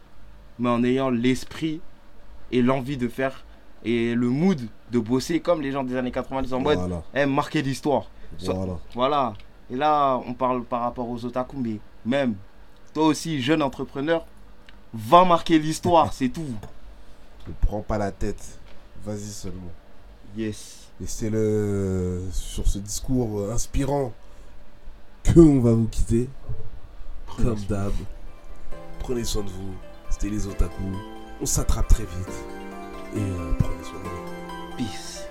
[0.59, 1.81] mais en ayant l'esprit
[2.51, 3.43] et l'envie de faire
[3.83, 4.59] et le mood
[4.91, 7.03] de bosser comme les gens des années 90 en mode Voilà.
[7.13, 8.09] eh, marquer l'histoire.
[8.93, 9.33] Voilà.
[9.69, 12.35] Et là, on parle par rapport aux otaku, mais même
[12.93, 14.25] toi aussi, jeune entrepreneur,
[14.93, 16.45] va marquer l'histoire, c'est tout.
[17.47, 18.59] Ne prends pas la tête.
[19.05, 19.71] Vas-y seulement.
[20.35, 20.87] Yes.
[21.01, 24.11] Et c'est le sur ce discours euh, inspirant
[25.23, 26.27] que on va vous quitter.
[27.37, 27.93] Comme d'hab.
[28.99, 29.73] Prenez soin de vous.
[30.19, 30.81] C'était les otaku.
[31.39, 32.45] On s'attrape très vite.
[33.15, 34.75] Et euh, prenez soin de vous.
[34.75, 35.27] Peace.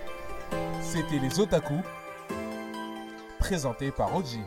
[0.80, 1.74] C'était les Otaku,
[3.41, 4.39] présentés par Oji.